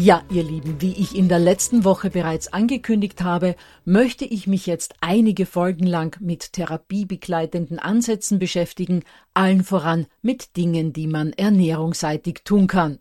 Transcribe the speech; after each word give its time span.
Ja, 0.00 0.22
ihr 0.30 0.44
Lieben, 0.44 0.80
wie 0.80 0.92
ich 0.92 1.16
in 1.16 1.28
der 1.28 1.40
letzten 1.40 1.82
Woche 1.82 2.10
bereits 2.10 2.52
angekündigt 2.52 3.24
habe, 3.24 3.56
möchte 3.84 4.24
ich 4.24 4.46
mich 4.46 4.64
jetzt 4.64 4.94
einige 5.00 5.44
Folgen 5.44 5.88
lang 5.88 6.16
mit 6.20 6.52
therapiebegleitenden 6.52 7.80
Ansätzen 7.80 8.38
beschäftigen, 8.38 9.02
allen 9.34 9.64
voran 9.64 10.06
mit 10.22 10.56
Dingen, 10.56 10.92
die 10.92 11.08
man 11.08 11.32
ernährungsseitig 11.32 12.42
tun 12.44 12.68
kann. 12.68 13.00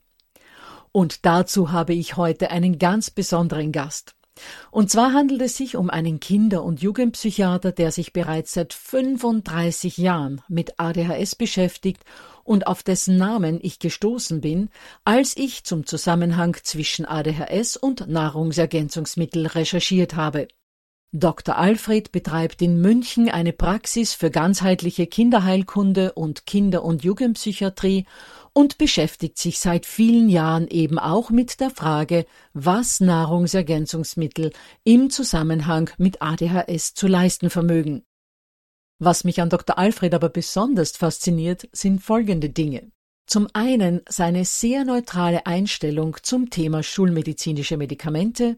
Und 0.92 1.24
dazu 1.28 1.72
habe 1.72 1.94
ich 1.94 2.18
heute 2.18 2.50
einen 2.50 2.80
ganz 2.80 3.12
besonderen 3.12 3.72
Gast. 3.72 4.16
Und 4.72 4.90
zwar 4.90 5.14
handelt 5.14 5.42
es 5.42 5.56
sich 5.56 5.76
um 5.76 5.92
einen 5.92 6.20
Kinder- 6.20 6.64
und 6.64 6.82
Jugendpsychiater, 6.82 7.74
der 7.74 7.92
sich 7.92 8.12
bereits 8.12 8.54
seit 8.54 8.74
35 8.74 9.98
Jahren 9.98 10.42
mit 10.48 10.80
ADHS 10.80 11.36
beschäftigt 11.36 12.04
und 12.48 12.66
auf 12.66 12.82
dessen 12.82 13.18
Namen 13.18 13.60
ich 13.62 13.78
gestoßen 13.80 14.42
bin, 14.42 14.70
als 15.04 15.36
ich 15.36 15.66
zum 15.66 15.86
Zusammenhang 15.86 16.56
zwischen 16.64 17.06
ADHS 17.06 17.76
und 17.76 18.08
Nahrungsergänzungsmittel 18.08 19.48
recherchiert 19.48 20.16
habe. 20.16 20.48
Dr. 21.12 21.58
Alfred 21.58 22.12
betreibt 22.12 22.62
in 22.62 22.80
München 22.82 23.30
eine 23.30 23.54
Praxis 23.54 24.14
für 24.14 24.30
ganzheitliche 24.30 25.08
Kinderheilkunde 25.08 26.14
und 26.14 26.46
Kinder- 26.46 26.84
und 26.84 27.04
Jugendpsychiatrie 27.04 28.06
und 28.54 28.78
beschäftigt 28.78 29.38
sich 29.38 29.60
seit 29.60 29.86
vielen 29.86 30.30
Jahren 30.30 30.68
eben 30.68 31.00
auch 31.00 31.30
mit 31.30 31.60
der 31.60 31.70
Frage, 31.70 32.26
was 32.54 33.00
Nahrungsergänzungsmittel 33.00 34.52
im 34.84 35.10
Zusammenhang 35.10 35.90
mit 35.98 36.22
ADHS 36.22 36.94
zu 36.94 37.08
leisten 37.08 37.50
vermögen. 37.50 38.04
Was 39.00 39.24
mich 39.24 39.42
an 39.42 39.50
Dr. 39.50 39.78
Alfred 39.78 40.14
aber 40.14 40.30
besonders 40.30 40.92
fasziniert, 40.92 41.70
sind 41.72 42.02
folgende 42.02 42.50
Dinge. 42.50 42.92
Zum 43.28 43.48
einen 43.54 44.02
seine 44.10 44.46
sehr 44.46 44.86
neutrale 44.86 45.46
Einstellung 45.46 46.18
zum 46.24 46.50
Thema 46.50 46.82
schulmedizinische 46.82 47.78
Medikamente, 47.78 48.58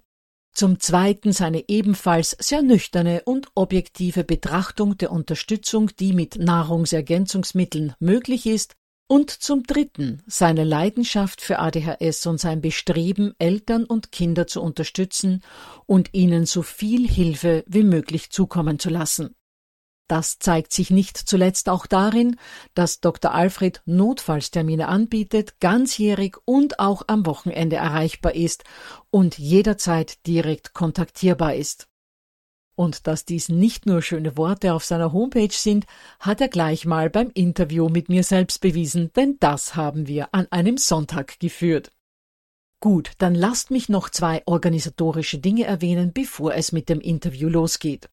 zum 0.53 0.79
zweiten 0.79 1.33
seine 1.33 1.67
ebenfalls 1.67 2.35
sehr 2.39 2.61
nüchterne 2.61 3.23
und 3.25 3.47
objektive 3.55 4.23
Betrachtung 4.23 4.97
der 4.97 5.11
Unterstützung, 5.11 5.91
die 5.99 6.13
mit 6.13 6.37
Nahrungsergänzungsmitteln 6.37 7.93
möglich 7.99 8.45
ist, 8.45 8.75
und 9.11 9.31
zum 9.31 9.63
dritten 9.63 10.21
seine 10.27 10.63
Leidenschaft 10.63 11.41
für 11.41 11.57
ADHS 11.57 12.27
und 12.27 12.39
sein 12.39 12.61
Bestreben, 12.61 13.33
Eltern 13.39 13.83
und 13.85 14.11
Kinder 14.11 14.45
zu 14.45 14.61
unterstützen 14.61 15.41
und 15.87 16.13
ihnen 16.13 16.45
so 16.45 16.61
viel 16.61 17.09
Hilfe 17.09 17.63
wie 17.65 17.83
möglich 17.83 18.29
zukommen 18.29 18.77
zu 18.77 18.89
lassen. 18.91 19.35
Das 20.09 20.39
zeigt 20.39 20.73
sich 20.73 20.89
nicht 20.89 21.17
zuletzt 21.17 21.69
auch 21.69 21.85
darin, 21.85 22.37
dass 22.73 22.99
Dr. 22.99 23.31
Alfred 23.31 23.83
Notfallstermine 23.85 24.87
anbietet, 24.87 25.59
ganzjährig 25.59 26.35
und 26.45 26.79
auch 26.79 27.03
am 27.05 27.27
Wochenende 27.27 27.75
erreichbar 27.75 28.33
ist 28.33 28.63
und 29.11 29.37
jederzeit 29.37 30.25
direkt 30.25 30.73
kontaktierbar 30.73 31.53
ist. 31.53 31.87
Und 32.75 33.05
dass 33.05 33.23
dies 33.23 33.49
nicht 33.49 33.85
nur 33.85 34.01
schöne 34.01 34.35
Worte 34.35 34.73
auf 34.73 34.83
seiner 34.83 35.13
Homepage 35.13 35.53
sind, 35.53 35.85
hat 36.19 36.41
er 36.41 36.47
gleich 36.47 36.87
mal 36.87 37.11
beim 37.11 37.29
Interview 37.35 37.87
mit 37.87 38.09
mir 38.09 38.23
selbst 38.23 38.61
bewiesen, 38.61 39.11
denn 39.15 39.37
das 39.39 39.75
haben 39.75 40.07
wir 40.07 40.33
an 40.33 40.47
einem 40.49 40.77
Sonntag 40.77 41.39
geführt. 41.39 41.91
Gut, 42.79 43.11
dann 43.19 43.35
lasst 43.35 43.69
mich 43.69 43.89
noch 43.89 44.09
zwei 44.09 44.41
organisatorische 44.47 45.37
Dinge 45.37 45.65
erwähnen, 45.65 46.13
bevor 46.13 46.55
es 46.55 46.71
mit 46.71 46.89
dem 46.89 46.99
Interview 46.99 47.47
losgeht. 47.47 48.09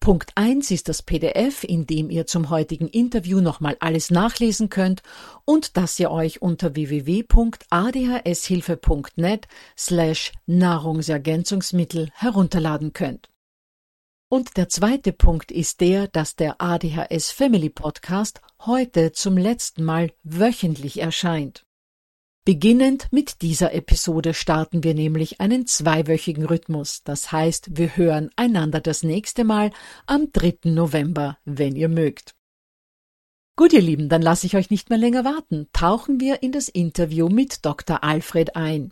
Punkt 0.00 0.32
1 0.34 0.70
ist 0.70 0.88
das 0.88 1.02
PDF, 1.02 1.62
in 1.62 1.86
dem 1.86 2.08
ihr 2.08 2.26
zum 2.26 2.48
heutigen 2.48 2.88
Interview 2.88 3.42
nochmal 3.42 3.76
alles 3.80 4.10
nachlesen 4.10 4.70
könnt 4.70 5.02
und 5.44 5.76
das 5.76 6.00
ihr 6.00 6.10
euch 6.10 6.40
unter 6.40 6.74
www.adhshilfe.net 6.74 9.46
slash 9.76 10.32
Nahrungsergänzungsmittel 10.46 12.08
herunterladen 12.14 12.94
könnt. 12.94 13.28
Und 14.30 14.56
der 14.56 14.70
zweite 14.70 15.12
Punkt 15.12 15.52
ist 15.52 15.82
der, 15.82 16.08
dass 16.08 16.34
der 16.34 16.62
ADHS 16.62 17.30
Family 17.30 17.68
Podcast 17.68 18.40
heute 18.60 19.12
zum 19.12 19.36
letzten 19.36 19.84
Mal 19.84 20.14
wöchentlich 20.22 21.00
erscheint. 21.00 21.66
Beginnend 22.46 23.08
mit 23.10 23.42
dieser 23.42 23.74
Episode 23.74 24.32
starten 24.32 24.82
wir 24.82 24.94
nämlich 24.94 25.42
einen 25.42 25.66
zweiwöchigen 25.66 26.46
Rhythmus. 26.46 27.02
Das 27.04 27.32
heißt, 27.32 27.76
wir 27.76 27.98
hören 27.98 28.30
einander 28.34 28.80
das 28.80 29.02
nächste 29.02 29.44
Mal 29.44 29.72
am 30.06 30.32
3. 30.32 30.70
November, 30.70 31.36
wenn 31.44 31.76
ihr 31.76 31.90
mögt. 31.90 32.34
Gut, 33.56 33.74
ihr 33.74 33.82
Lieben, 33.82 34.08
dann 34.08 34.22
lasse 34.22 34.46
ich 34.46 34.56
euch 34.56 34.70
nicht 34.70 34.88
mehr 34.88 34.98
länger 34.98 35.22
warten. 35.22 35.68
Tauchen 35.74 36.18
wir 36.18 36.42
in 36.42 36.50
das 36.50 36.70
Interview 36.70 37.28
mit 37.28 37.66
Dr. 37.66 38.02
Alfred 38.02 38.56
ein. 38.56 38.90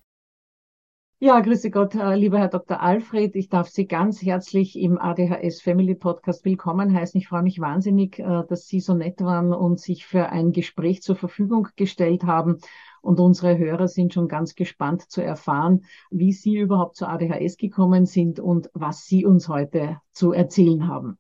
Ja, 1.21 1.41
grüße 1.41 1.71
Gott, 1.71 1.97
äh, 1.97 2.15
lieber 2.15 2.39
Herr 2.39 2.49
Dr. 2.49 2.81
Alfred. 2.81 3.35
Ich 3.35 3.49
darf 3.49 3.69
Sie 3.69 3.87
ganz 3.87 4.23
herzlich 4.23 4.79
im 4.79 4.99
ADHS 4.99 5.63
Family 5.63 5.97
Podcast 5.97 6.45
willkommen 6.45 6.95
heißen. 6.95 7.19
Ich 7.19 7.27
freue 7.27 7.43
mich 7.43 7.59
wahnsinnig, 7.61 8.21
äh, 8.21 8.45
dass 8.49 8.69
Sie 8.69 8.79
so 8.79 8.95
nett 8.95 9.21
waren 9.21 9.53
und 9.53 9.81
sich 9.81 10.07
für 10.07 10.29
ein 10.29 10.53
Gespräch 10.53 11.03
zur 11.03 11.17
Verfügung 11.17 11.69
gestellt 11.75 12.23
haben. 12.23 12.61
Und 13.03 13.21
unsere 13.21 13.59
Hörer 13.59 13.89
sind 13.89 14.13
schon 14.13 14.29
ganz 14.29 14.55
gespannt 14.55 15.03
zu 15.11 15.23
erfahren, 15.23 15.85
wie 16.11 16.33
Sie 16.33 16.57
überhaupt 16.57 16.97
zur 16.97 17.09
ADHS 17.09 17.57
gekommen 17.57 18.07
sind 18.07 18.41
und 18.41 18.71
was 18.75 19.07
Sie 19.07 19.25
uns 19.25 19.49
heute 19.49 19.99
zu 20.13 20.33
erzählen 20.33 20.89
haben. 20.89 21.19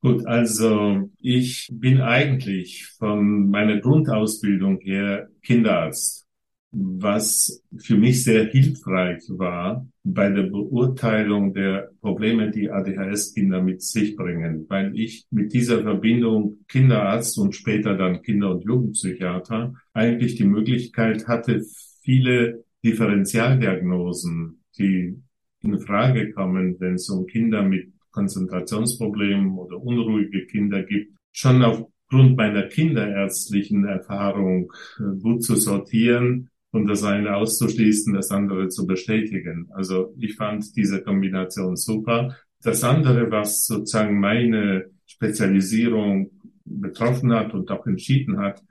Gut, 0.00 0.24
also 0.26 1.08
ich 1.18 1.68
bin 1.72 2.00
eigentlich 2.00 2.86
von 2.98 3.50
meiner 3.50 3.80
Grundausbildung 3.80 4.78
her 4.80 5.28
Kinderarzt. 5.42 6.27
Was 6.70 7.62
für 7.78 7.96
mich 7.96 8.24
sehr 8.24 8.44
hilfreich 8.46 9.24
war 9.28 9.86
bei 10.04 10.28
der 10.28 10.44
Beurteilung 10.44 11.54
der 11.54 11.90
Probleme, 12.00 12.50
die 12.50 12.70
ADHS-Kinder 12.70 13.62
mit 13.62 13.82
sich 13.82 14.16
bringen, 14.16 14.66
weil 14.68 14.98
ich 14.98 15.26
mit 15.30 15.52
dieser 15.54 15.82
Verbindung 15.82 16.58
Kinderarzt 16.68 17.38
und 17.38 17.54
später 17.54 17.96
dann 17.96 18.22
Kinder- 18.22 18.50
und 18.50 18.64
Jugendpsychiater 18.64 19.74
eigentlich 19.94 20.34
die 20.36 20.44
Möglichkeit 20.44 21.26
hatte, 21.26 21.62
viele 22.02 22.64
Differentialdiagnosen, 22.84 24.62
die 24.78 25.22
in 25.62 25.78
Frage 25.80 26.32
kommen, 26.32 26.76
wenn 26.80 26.94
es 26.94 27.08
um 27.08 27.26
Kinder 27.26 27.62
mit 27.62 27.92
Konzentrationsproblemen 28.10 29.56
oder 29.56 29.82
unruhige 29.82 30.46
Kinder 30.46 30.82
gibt, 30.82 31.16
schon 31.32 31.62
aufgrund 31.62 32.36
meiner 32.36 32.64
kinderärztlichen 32.64 33.84
Erfahrung 33.84 34.72
äh, 34.98 35.18
gut 35.20 35.42
zu 35.42 35.56
sortieren 35.56 36.50
und 36.70 36.86
das 36.86 37.02
eine 37.02 37.36
auszuschließen, 37.36 38.14
das 38.14 38.30
andere 38.30 38.68
zu 38.68 38.86
bestätigen. 38.86 39.68
Also 39.72 40.14
ich 40.18 40.36
fand 40.36 40.76
diese 40.76 41.02
Kombination 41.02 41.76
super. 41.76 42.36
Das 42.62 42.84
andere, 42.84 43.30
was 43.30 43.64
sozusagen 43.64 44.20
meine 44.20 44.86
Spezialisierung 45.06 46.30
betroffen 46.64 47.32
hat 47.32 47.54
und 47.54 47.70
auch 47.70 47.86
entschieden 47.86 48.38
hat, 48.38 48.62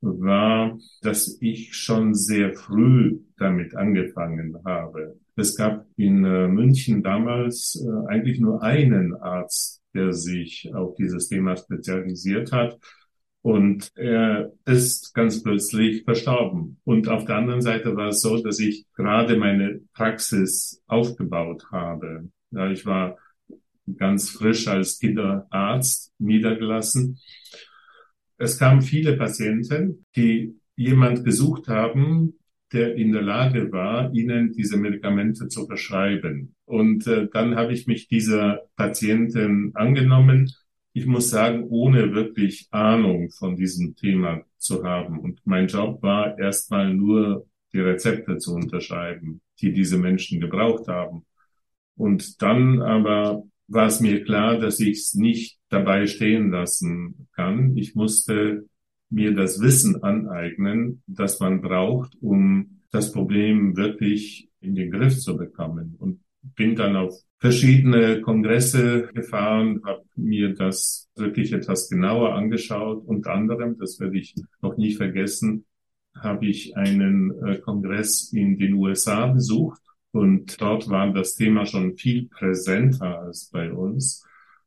war, 0.00 0.78
dass 1.02 1.36
ich 1.40 1.74
schon 1.74 2.14
sehr 2.14 2.54
früh 2.54 3.20
damit 3.36 3.74
angefangen 3.76 4.56
habe. 4.64 5.18
Es 5.36 5.56
gab 5.56 5.86
in 5.96 6.24
äh, 6.24 6.48
München 6.48 7.02
damals 7.02 7.82
äh, 7.82 8.08
eigentlich 8.08 8.40
nur 8.40 8.62
einen 8.62 9.14
Arzt, 9.14 9.82
der 9.94 10.12
sich 10.12 10.70
auf 10.74 10.94
dieses 10.94 11.28
Thema 11.28 11.56
spezialisiert 11.56 12.52
hat. 12.52 12.78
Und 13.42 13.90
er 13.94 14.52
ist 14.66 15.14
ganz 15.14 15.42
plötzlich 15.42 16.04
verstorben. 16.04 16.78
Und 16.84 17.08
auf 17.08 17.24
der 17.24 17.36
anderen 17.36 17.62
Seite 17.62 17.96
war 17.96 18.08
es 18.08 18.20
so, 18.20 18.42
dass 18.42 18.58
ich 18.58 18.86
gerade 18.94 19.36
meine 19.36 19.80
Praxis 19.94 20.82
aufgebaut 20.86 21.64
habe. 21.72 22.28
Ja, 22.50 22.70
ich 22.70 22.84
war 22.84 23.16
ganz 23.96 24.30
frisch 24.30 24.68
als 24.68 24.98
Kinderarzt 24.98 26.12
niedergelassen. 26.18 27.18
Es 28.36 28.58
kamen 28.58 28.82
viele 28.82 29.16
Patienten, 29.16 30.04
die 30.16 30.54
jemand 30.76 31.24
gesucht 31.24 31.68
haben, 31.68 32.34
der 32.72 32.94
in 32.94 33.12
der 33.12 33.22
Lage 33.22 33.72
war, 33.72 34.12
ihnen 34.12 34.52
diese 34.52 34.76
Medikamente 34.76 35.48
zu 35.48 35.66
verschreiben. 35.66 36.54
Und 36.64 37.06
äh, 37.06 37.28
dann 37.32 37.56
habe 37.56 37.72
ich 37.72 37.86
mich 37.86 38.08
dieser 38.08 38.62
Patienten 38.76 39.72
angenommen 39.74 40.52
ich 40.92 41.06
muss 41.06 41.30
sagen, 41.30 41.64
ohne 41.68 42.14
wirklich 42.14 42.68
Ahnung 42.70 43.30
von 43.30 43.56
diesem 43.56 43.94
Thema 43.94 44.42
zu 44.58 44.84
haben. 44.84 45.20
Und 45.20 45.40
mein 45.44 45.68
Job 45.68 46.02
war 46.02 46.38
erstmal 46.38 46.92
nur 46.92 47.46
die 47.72 47.80
Rezepte 47.80 48.38
zu 48.38 48.54
unterschreiben, 48.54 49.40
die 49.60 49.72
diese 49.72 49.98
Menschen 49.98 50.40
gebraucht 50.40 50.88
haben. 50.88 51.24
Und 51.96 52.42
dann 52.42 52.82
aber 52.82 53.44
war 53.68 53.86
es 53.86 54.00
mir 54.00 54.24
klar, 54.24 54.58
dass 54.58 54.80
ich 54.80 54.98
es 54.98 55.14
nicht 55.14 55.60
dabei 55.68 56.06
stehen 56.06 56.50
lassen 56.50 57.28
kann. 57.36 57.76
Ich 57.76 57.94
musste 57.94 58.66
mir 59.10 59.34
das 59.34 59.60
Wissen 59.60 60.02
aneignen, 60.02 61.02
das 61.06 61.38
man 61.38 61.60
braucht, 61.60 62.16
um 62.20 62.80
das 62.90 63.12
Problem 63.12 63.76
wirklich 63.76 64.48
in 64.60 64.74
den 64.74 64.90
Griff 64.90 65.18
zu 65.18 65.36
bekommen. 65.36 65.94
Und 65.98 66.20
bin 66.42 66.74
dann 66.74 66.96
auf 66.96 67.14
verschiedene 67.40 68.20
Kongresse 68.20 69.08
gefahren, 69.14 69.80
habe 69.84 70.04
mir 70.14 70.54
das 70.54 71.08
wirklich 71.16 71.52
etwas 71.52 71.88
genauer 71.88 72.34
angeschaut. 72.34 73.02
Unter 73.06 73.32
anderem, 73.32 73.78
das 73.78 73.98
werde 73.98 74.18
ich 74.18 74.34
noch 74.60 74.76
nie 74.76 74.92
vergessen, 74.92 75.64
habe 76.14 76.46
ich 76.46 76.76
einen 76.76 77.32
äh, 77.44 77.58
Kongress 77.58 78.32
in 78.32 78.58
den 78.58 78.74
USA 78.74 79.26
besucht 79.26 79.80
und 80.12 80.60
dort 80.60 80.88
war 80.90 81.12
das 81.12 81.34
Thema 81.34 81.64
schon 81.66 81.96
viel 81.96 82.28
präsenter 82.28 83.20
als 83.20 83.48
bei 83.50 83.72
uns. 83.72 84.24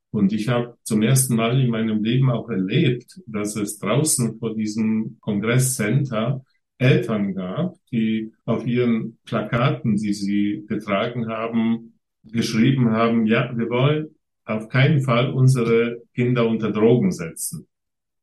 Und 0.10 0.32
ich 0.32 0.48
habe 0.48 0.78
zum 0.84 1.02
ersten 1.02 1.36
Mal 1.36 1.60
in 1.60 1.70
meinem 1.70 2.04
Leben 2.04 2.30
auch 2.30 2.50
erlebt, 2.50 3.20
dass 3.28 3.56
es 3.56 3.80
draußen 3.80 4.38
vor 4.40 4.56
diesem 4.56 5.18
Kongresscenter 5.20 6.44
Eltern 6.78 7.34
gab, 7.34 7.76
die 7.92 8.32
auf 8.46 8.66
ihren 8.66 9.18
Plakaten, 9.26 9.96
die 9.96 10.14
sie 10.14 10.66
getragen 10.68 11.28
haben, 11.28 11.93
geschrieben 12.24 12.92
haben, 12.92 13.26
ja, 13.26 13.52
wir 13.56 13.70
wollen 13.70 14.16
auf 14.46 14.70
keinen 14.70 15.02
Fall 15.02 15.32
unsere 15.32 16.02
Kinder 16.14 16.48
unter 16.48 16.72
Drogen 16.72 17.12
setzen. 17.12 17.68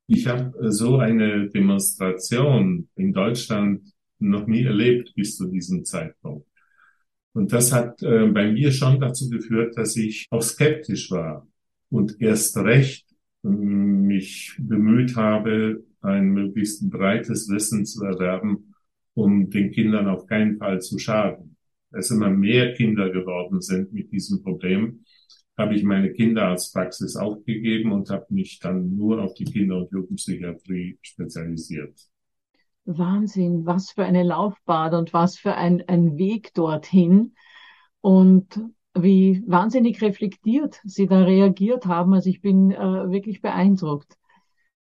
Ich 0.06 0.26
habe 0.26 0.58
äh, 0.58 0.70
so 0.70 0.98
eine 0.98 1.48
Demonstration 1.48 2.88
in 2.96 3.12
Deutschland 3.12 3.82
noch 4.18 4.46
nie 4.46 4.64
erlebt 4.64 5.14
bis 5.14 5.36
zu 5.36 5.48
diesem 5.48 5.84
Zeitpunkt. 5.84 6.46
Und 7.32 7.52
das 7.52 7.72
hat 7.72 8.02
äh, 8.02 8.26
bei 8.26 8.50
mir 8.50 8.72
schon 8.72 9.00
dazu 9.00 9.30
geführt, 9.30 9.76
dass 9.76 9.96
ich 9.96 10.26
auch 10.30 10.42
skeptisch 10.42 11.10
war 11.10 11.46
und 11.88 12.20
erst 12.20 12.56
recht 12.58 13.06
äh, 13.44 13.48
mich 13.48 14.56
bemüht 14.58 15.16
habe, 15.16 15.84
ein 16.02 16.30
möglichst 16.30 16.90
breites 16.90 17.48
Wissen 17.48 17.84
zu 17.84 18.04
erwerben, 18.04 18.74
um 19.14 19.50
den 19.50 19.70
Kindern 19.70 20.08
auf 20.08 20.26
keinen 20.26 20.56
Fall 20.56 20.80
zu 20.80 20.98
schaden 20.98 21.49
es 21.92 22.10
immer 22.10 22.30
mehr 22.30 22.74
Kinder 22.74 23.10
geworden 23.10 23.60
sind 23.60 23.92
mit 23.92 24.12
diesem 24.12 24.42
Problem, 24.42 25.04
habe 25.56 25.74
ich 25.74 25.84
meine 25.84 26.12
Kinderarztpraxis 26.12 27.16
aufgegeben 27.16 27.92
und 27.92 28.10
habe 28.10 28.26
mich 28.30 28.58
dann 28.60 28.96
nur 28.96 29.22
auf 29.22 29.34
die 29.34 29.44
Kinder- 29.44 29.78
und 29.78 29.92
Jugendpsychiatrie 29.92 30.98
spezialisiert. 31.02 31.94
Wahnsinn, 32.86 33.66
was 33.66 33.90
für 33.90 34.04
eine 34.04 34.22
Laufbahn 34.22 34.94
und 34.94 35.12
was 35.12 35.38
für 35.38 35.54
ein, 35.54 35.86
ein 35.86 36.16
Weg 36.16 36.54
dorthin 36.54 37.34
und 38.00 38.60
wie 38.94 39.44
wahnsinnig 39.46 40.00
reflektiert 40.02 40.80
Sie 40.84 41.06
da 41.06 41.22
reagiert 41.22 41.86
haben. 41.86 42.14
Also 42.14 42.30
ich 42.30 42.40
bin 42.40 42.72
äh, 42.72 42.78
wirklich 42.78 43.40
beeindruckt. 43.40 44.16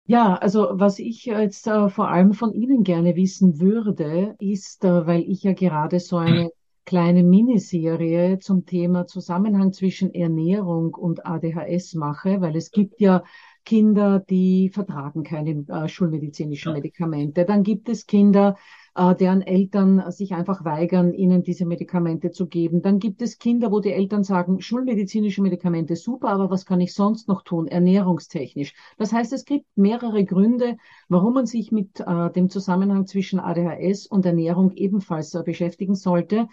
Ja, 0.07 0.37
also 0.37 0.69
was 0.73 0.99
ich 0.99 1.27
jetzt 1.27 1.67
äh, 1.67 1.91
vor 1.91 2.09
allem 2.09 2.33
von 2.33 2.55
Ihnen 2.55 2.83
gerne 2.83 3.15
wissen 3.17 3.61
würde, 3.61 4.37
ist, 4.39 4.85
äh, 4.85 5.07
weil 5.07 5.23
ich 5.29 5.43
ja 5.43 5.53
gerade 5.53 6.01
so 6.01 6.17
eine 6.17 6.51
kleine 6.89 7.23
Miniserie 7.23 8.39
zum 8.39 8.65
Thema 8.65 9.07
Zusammenhang 9.07 9.75
zwischen 9.75 10.15
Ernährung 10.15 10.95
und 10.95 11.27
ADHS 11.27 11.93
mache, 11.93 12.41
weil 12.41 12.57
es 12.57 12.71
gibt 12.71 12.99
ja 12.99 13.25
Kinder, 13.67 14.21
die 14.21 14.71
vertragen 14.71 15.23
keine 15.23 15.67
äh, 15.69 15.87
schulmedizinischen 15.87 16.73
Medikamente. 16.73 17.45
Dann 17.45 17.63
gibt 17.63 17.91
es 17.91 18.07
Kinder, 18.07 18.57
äh, 18.95 19.15
deren 19.15 19.43
Eltern 19.43 20.11
sich 20.11 20.33
einfach 20.33 20.65
weigern, 20.65 21.13
ihnen 21.13 21.43
diese 21.43 21.67
Medikamente 21.67 22.31
zu 22.31 22.47
geben. 22.47 22.81
Dann 22.81 22.99
gibt 22.99 23.21
es 23.21 23.39
Kinder, 23.39 23.71
wo 23.71 23.81
die 23.81 23.93
Eltern 23.93 24.25
sagen, 24.25 24.63
schulmedizinische 24.63 25.43
Medikamente 25.43 25.95
super, 25.95 26.31
aber 26.31 26.51
was 26.51 26.65
kann 26.65 26.81
ich 26.81 26.95
sonst 26.95 27.29
noch 27.29 27.43
tun, 27.43 27.69
ernährungstechnisch? 27.69 28.73
Das 28.97 29.13
heißt, 29.13 29.35
es 29.35 29.45
gibt 29.45 29.67
mehrere 29.77 30.25
Gründe, 30.25 30.79
warum 31.11 31.35
man 31.35 31.45
sich 31.45 31.71
mit 31.71 32.01
äh, 32.01 32.31
dem 32.31 32.49
Zusammenhang 32.49 33.07
zwischen 33.07 33.39
ADHS 33.39 34.07
und 34.07 34.25
Ernährung 34.25 34.73
ebenfalls 34.73 35.35
äh, 35.35 35.43
beschäftigen 35.43 35.95
sollte. 35.95 36.49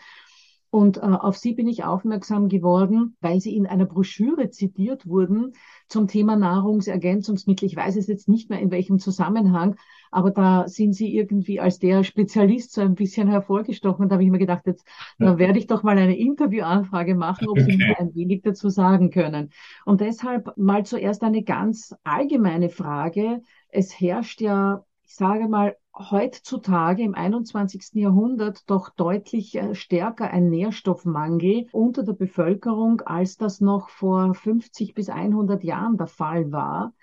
Und 0.76 0.98
äh, 0.98 1.04
auf 1.04 1.38
sie 1.38 1.54
bin 1.54 1.70
ich 1.70 1.86
aufmerksam 1.86 2.50
geworden, 2.50 3.16
weil 3.22 3.40
sie 3.40 3.56
in 3.56 3.66
einer 3.66 3.86
Broschüre 3.86 4.50
zitiert 4.50 5.08
wurden 5.08 5.54
zum 5.88 6.10
Thema 6.10 6.36
Nahrungsergänzungsmittel. 6.36 7.66
Ich 7.66 7.78
weiß 7.78 7.96
es 7.96 8.08
jetzt 8.08 8.28
nicht 8.28 8.50
mehr 8.50 8.60
in 8.60 8.72
welchem 8.72 9.00
Zusammenhang, 9.00 9.78
aber 10.12 10.32
da 10.32 10.68
sind 10.68 10.92
sie 10.92 11.16
irgendwie 11.16 11.62
als 11.62 11.80
der 11.80 12.04
Spezialist 12.04 12.74
so 12.74 12.82
ein 12.82 12.96
bisschen 12.96 13.30
hervorgestochen. 13.30 14.04
Und 14.04 14.10
da 14.10 14.16
habe 14.16 14.26
ich 14.26 14.32
mir 14.32 14.38
gedacht, 14.38 14.64
jetzt 14.66 14.86
da 15.18 15.38
werde 15.38 15.60
ich 15.60 15.68
doch 15.68 15.84
mal 15.84 15.98
eine 15.98 16.18
Interviewanfrage 16.18 17.16
machen, 17.16 17.48
ob. 17.48 17.58
Sie 17.58 17.78
mir 17.78 17.98
ein 17.98 18.14
wenig 18.14 18.42
dazu 18.42 18.68
sagen 18.68 19.12
können. 19.12 19.52
Und 19.86 20.02
deshalb 20.02 20.58
mal 20.58 20.86
zuerst 20.86 21.24
eine 21.24 21.44
ganz 21.44 21.96
allgemeine 22.04 22.68
Frage. 22.68 23.42
Es 23.70 23.98
herrscht 23.98 24.42
ja, 24.42 24.84
ich 25.04 25.16
sage 25.16 25.48
mal, 25.48 25.78
heutzutage 25.98 27.04
im 27.04 27.16
21. 27.16 27.94
Jahrhundert 27.94 28.70
doch 28.70 28.90
deutlich 28.90 29.56
äh, 29.56 29.76
stärker 29.76 30.30
ein 30.30 30.50
Nährstoffmangel 30.50 31.68
unter 31.72 32.04
der 32.04 32.14
Bevölkerung, 32.14 33.02
als 33.02 33.38
das 33.38 33.62
noch 33.62 33.90
vor 33.90 34.34
50 34.34 34.94
bis 34.94 35.10
100 35.10 35.64
Jahren 35.64 35.98
der 35.98 36.08
Fall 36.08 36.52
war. 36.52 36.94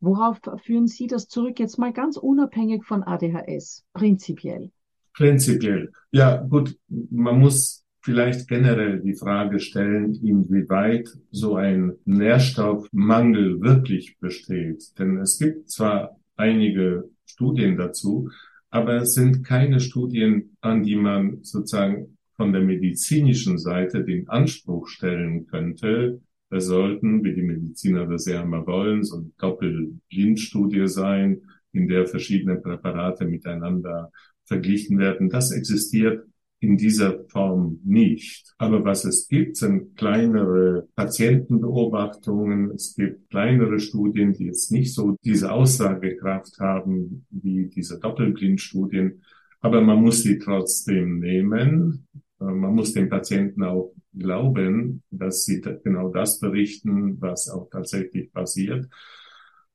Worauf 0.00 0.40
führen 0.62 0.86
Sie 0.86 1.06
das 1.06 1.28
zurück, 1.28 1.60
jetzt 1.60 1.78
mal 1.78 1.92
ganz 1.92 2.16
unabhängig 2.16 2.84
von 2.84 3.02
ADHS, 3.02 3.84
prinzipiell? 3.92 4.70
Prinzipiell. 5.14 5.92
Ja, 6.10 6.36
gut, 6.36 6.78
man 6.88 7.38
muss 7.38 7.84
vielleicht 8.00 8.48
generell 8.48 9.00
die 9.00 9.14
Frage 9.14 9.60
stellen, 9.60 10.14
inwieweit 10.14 11.08
so 11.30 11.56
ein 11.56 11.96
Nährstoffmangel 12.06 13.60
wirklich 13.60 14.18
besteht. 14.18 14.98
Denn 14.98 15.18
es 15.18 15.38
gibt 15.38 15.70
zwar 15.70 16.16
einige 16.36 17.10
Studien 17.30 17.76
dazu, 17.76 18.30
aber 18.70 18.96
es 18.96 19.14
sind 19.14 19.44
keine 19.44 19.80
Studien, 19.80 20.56
an 20.60 20.82
die 20.82 20.96
man 20.96 21.42
sozusagen 21.42 22.18
von 22.36 22.52
der 22.52 22.62
medizinischen 22.62 23.58
Seite 23.58 24.04
den 24.04 24.28
Anspruch 24.28 24.88
stellen 24.88 25.46
könnte, 25.46 26.20
es 26.50 26.66
sollten, 26.66 27.22
wie 27.22 27.34
die 27.34 27.42
Mediziner 27.42 28.06
das 28.06 28.26
ja 28.26 28.42
immer 28.42 28.66
wollen, 28.66 29.04
so 29.04 29.18
eine 29.18 29.30
Doppelblindstudie 29.38 30.88
sein, 30.88 31.42
in 31.72 31.86
der 31.86 32.06
verschiedene 32.06 32.56
Präparate 32.56 33.24
miteinander 33.24 34.10
verglichen 34.46 34.98
werden. 34.98 35.28
Das 35.28 35.52
existiert 35.52 36.26
in 36.60 36.76
dieser 36.76 37.24
Form 37.28 37.80
nicht. 37.84 38.54
Aber 38.58 38.84
was 38.84 39.04
es 39.04 39.26
gibt, 39.28 39.56
sind 39.56 39.96
kleinere 39.96 40.86
Patientenbeobachtungen. 40.94 42.72
Es 42.72 42.94
gibt 42.94 43.30
kleinere 43.30 43.80
Studien, 43.80 44.34
die 44.34 44.44
jetzt 44.44 44.70
nicht 44.70 44.94
so 44.94 45.16
diese 45.24 45.50
Aussagekraft 45.50 46.58
haben 46.60 47.26
wie 47.30 47.66
diese 47.66 47.98
Doppelblindstudien. 47.98 49.22
Aber 49.60 49.80
man 49.80 50.02
muss 50.02 50.22
sie 50.22 50.38
trotzdem 50.38 51.18
nehmen. 51.20 52.06
Äh, 52.40 52.44
man 52.44 52.74
muss 52.74 52.92
den 52.92 53.08
Patienten 53.08 53.62
auch 53.62 53.92
glauben, 54.16 55.02
dass 55.10 55.44
sie 55.44 55.62
genau 55.62 56.10
das 56.10 56.40
berichten, 56.40 57.20
was 57.20 57.48
auch 57.48 57.68
tatsächlich 57.70 58.32
passiert. 58.32 58.86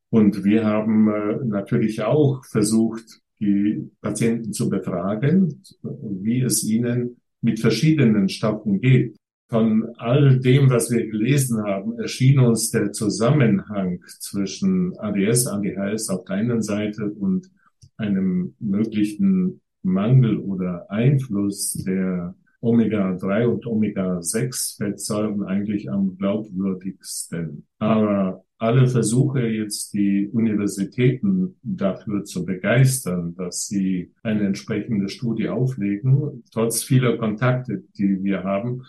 Und 0.08 0.44
wir 0.44 0.64
haben 0.64 1.08
äh, 1.08 1.44
natürlich 1.44 2.02
auch 2.02 2.44
versucht, 2.44 3.20
die 3.40 3.90
Patienten 4.00 4.52
zu 4.52 4.68
befragen, 4.68 5.62
wie 5.82 6.40
es 6.40 6.64
ihnen 6.64 7.16
mit 7.40 7.60
verschiedenen 7.60 8.28
Stoffen 8.28 8.80
geht. 8.80 9.16
Von 9.48 9.86
all 9.96 10.40
dem, 10.40 10.70
was 10.70 10.90
wir 10.90 11.06
gelesen 11.08 11.62
haben, 11.62 11.98
erschien 11.98 12.40
uns 12.40 12.70
der 12.70 12.90
Zusammenhang 12.90 14.00
zwischen 14.18 14.98
ADS, 14.98 15.46
ADHS 15.46 16.08
auf 16.08 16.24
der 16.24 16.36
einen 16.36 16.62
Seite 16.62 17.08
und 17.10 17.48
einem 17.96 18.56
möglichen 18.58 19.60
Mangel 19.82 20.38
oder 20.38 20.90
Einfluss 20.90 21.74
der 21.74 22.34
Omega-3 22.60 23.46
und 23.46 23.66
Omega-6-Fettsäuren 23.66 25.44
eigentlich 25.44 25.90
am 25.90 26.16
glaubwürdigsten. 26.16 27.66
Aber 27.78 28.44
alle 28.58 28.88
Versuche, 28.88 29.46
jetzt 29.46 29.92
die 29.92 30.28
Universitäten 30.32 31.56
dafür 31.62 32.24
zu 32.24 32.44
begeistern, 32.44 33.34
dass 33.34 33.66
sie 33.66 34.12
eine 34.22 34.46
entsprechende 34.46 35.08
Studie 35.08 35.48
auflegen, 35.48 36.42
trotz 36.52 36.82
vieler 36.82 37.18
Kontakte, 37.18 37.84
die 37.98 38.22
wir 38.22 38.44
haben, 38.44 38.82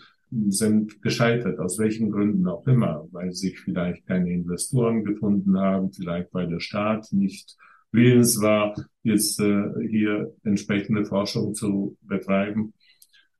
sind 0.48 1.02
gescheitert, 1.02 1.58
aus 1.58 1.78
welchen 1.78 2.10
Gründen 2.10 2.46
auch 2.46 2.66
immer, 2.66 3.06
weil 3.12 3.32
sich 3.32 3.60
vielleicht 3.60 4.06
keine 4.06 4.30
Investoren 4.32 5.04
gefunden 5.04 5.58
haben, 5.58 5.92
vielleicht 5.92 6.32
weil 6.32 6.48
der 6.48 6.60
Staat 6.60 7.12
nicht 7.12 7.56
willens 7.92 8.40
war, 8.40 8.74
jetzt 9.02 9.40
äh, 9.40 9.64
hier 9.88 10.34
entsprechende 10.44 11.04
Forschung 11.06 11.54
zu 11.54 11.96
betreiben. 12.02 12.74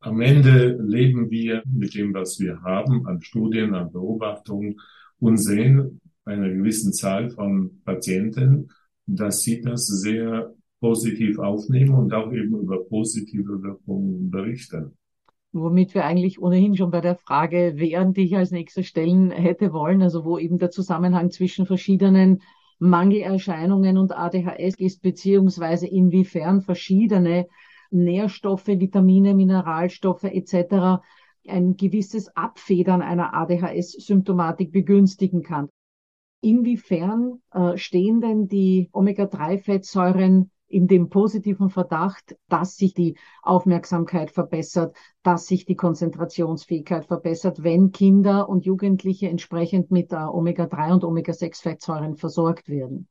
Am 0.00 0.20
Ende 0.20 0.78
leben 0.80 1.30
wir 1.30 1.62
mit 1.66 1.94
dem, 1.94 2.14
was 2.14 2.38
wir 2.38 2.62
haben, 2.62 3.06
an 3.06 3.20
Studien, 3.20 3.74
an 3.74 3.92
Beobachtungen 3.92 4.80
und 5.18 5.36
sehen, 5.36 6.00
einer 6.28 6.48
gewissen 6.48 6.92
Zahl 6.92 7.30
von 7.30 7.80
Patienten, 7.84 8.70
dass 9.06 9.40
sie 9.40 9.60
das 9.60 9.86
sehr 9.86 10.54
positiv 10.80 11.38
aufnehmen 11.38 11.94
und 11.94 12.12
auch 12.12 12.32
eben 12.32 12.58
über 12.60 12.84
positive 12.84 13.62
Wirkungen 13.62 14.30
berichten. 14.30 14.96
Womit 15.52 15.94
wir 15.94 16.04
eigentlich 16.04 16.40
ohnehin 16.40 16.76
schon 16.76 16.90
bei 16.90 17.00
der 17.00 17.16
Frage 17.16 17.72
wären, 17.76 18.12
die 18.12 18.24
ich 18.24 18.36
als 18.36 18.50
nächstes 18.50 18.86
stellen 18.86 19.30
hätte 19.30 19.72
wollen, 19.72 20.02
also 20.02 20.24
wo 20.24 20.38
eben 20.38 20.58
der 20.58 20.70
Zusammenhang 20.70 21.30
zwischen 21.30 21.66
verschiedenen 21.66 22.42
Mangelerscheinungen 22.78 23.96
und 23.96 24.16
ADHS 24.16 24.74
ist, 24.78 25.02
beziehungsweise 25.02 25.88
inwiefern 25.88 26.60
verschiedene 26.60 27.46
Nährstoffe, 27.90 28.68
Vitamine, 28.68 29.34
Mineralstoffe 29.34 30.24
etc. 30.24 31.02
ein 31.48 31.76
gewisses 31.76 32.28
Abfedern 32.36 33.02
einer 33.02 33.34
ADHS-Symptomatik 33.34 34.70
begünstigen 34.70 35.42
kann. 35.42 35.70
Inwiefern 36.40 37.40
äh, 37.52 37.76
stehen 37.76 38.20
denn 38.20 38.48
die 38.48 38.88
Omega-3-Fettsäuren 38.92 40.50
in 40.68 40.86
dem 40.86 41.08
positiven 41.08 41.70
Verdacht, 41.70 42.36
dass 42.48 42.76
sich 42.76 42.94
die 42.94 43.16
Aufmerksamkeit 43.42 44.30
verbessert, 44.30 44.94
dass 45.22 45.46
sich 45.46 45.64
die 45.64 45.76
Konzentrationsfähigkeit 45.76 47.06
verbessert, 47.06 47.62
wenn 47.62 47.90
Kinder 47.90 48.48
und 48.48 48.66
Jugendliche 48.66 49.28
entsprechend 49.28 49.90
mit 49.90 50.12
äh, 50.12 50.16
Omega-3 50.16 50.92
und 50.92 51.04
Omega-6-Fettsäuren 51.04 52.16
versorgt 52.16 52.68
werden? 52.68 53.08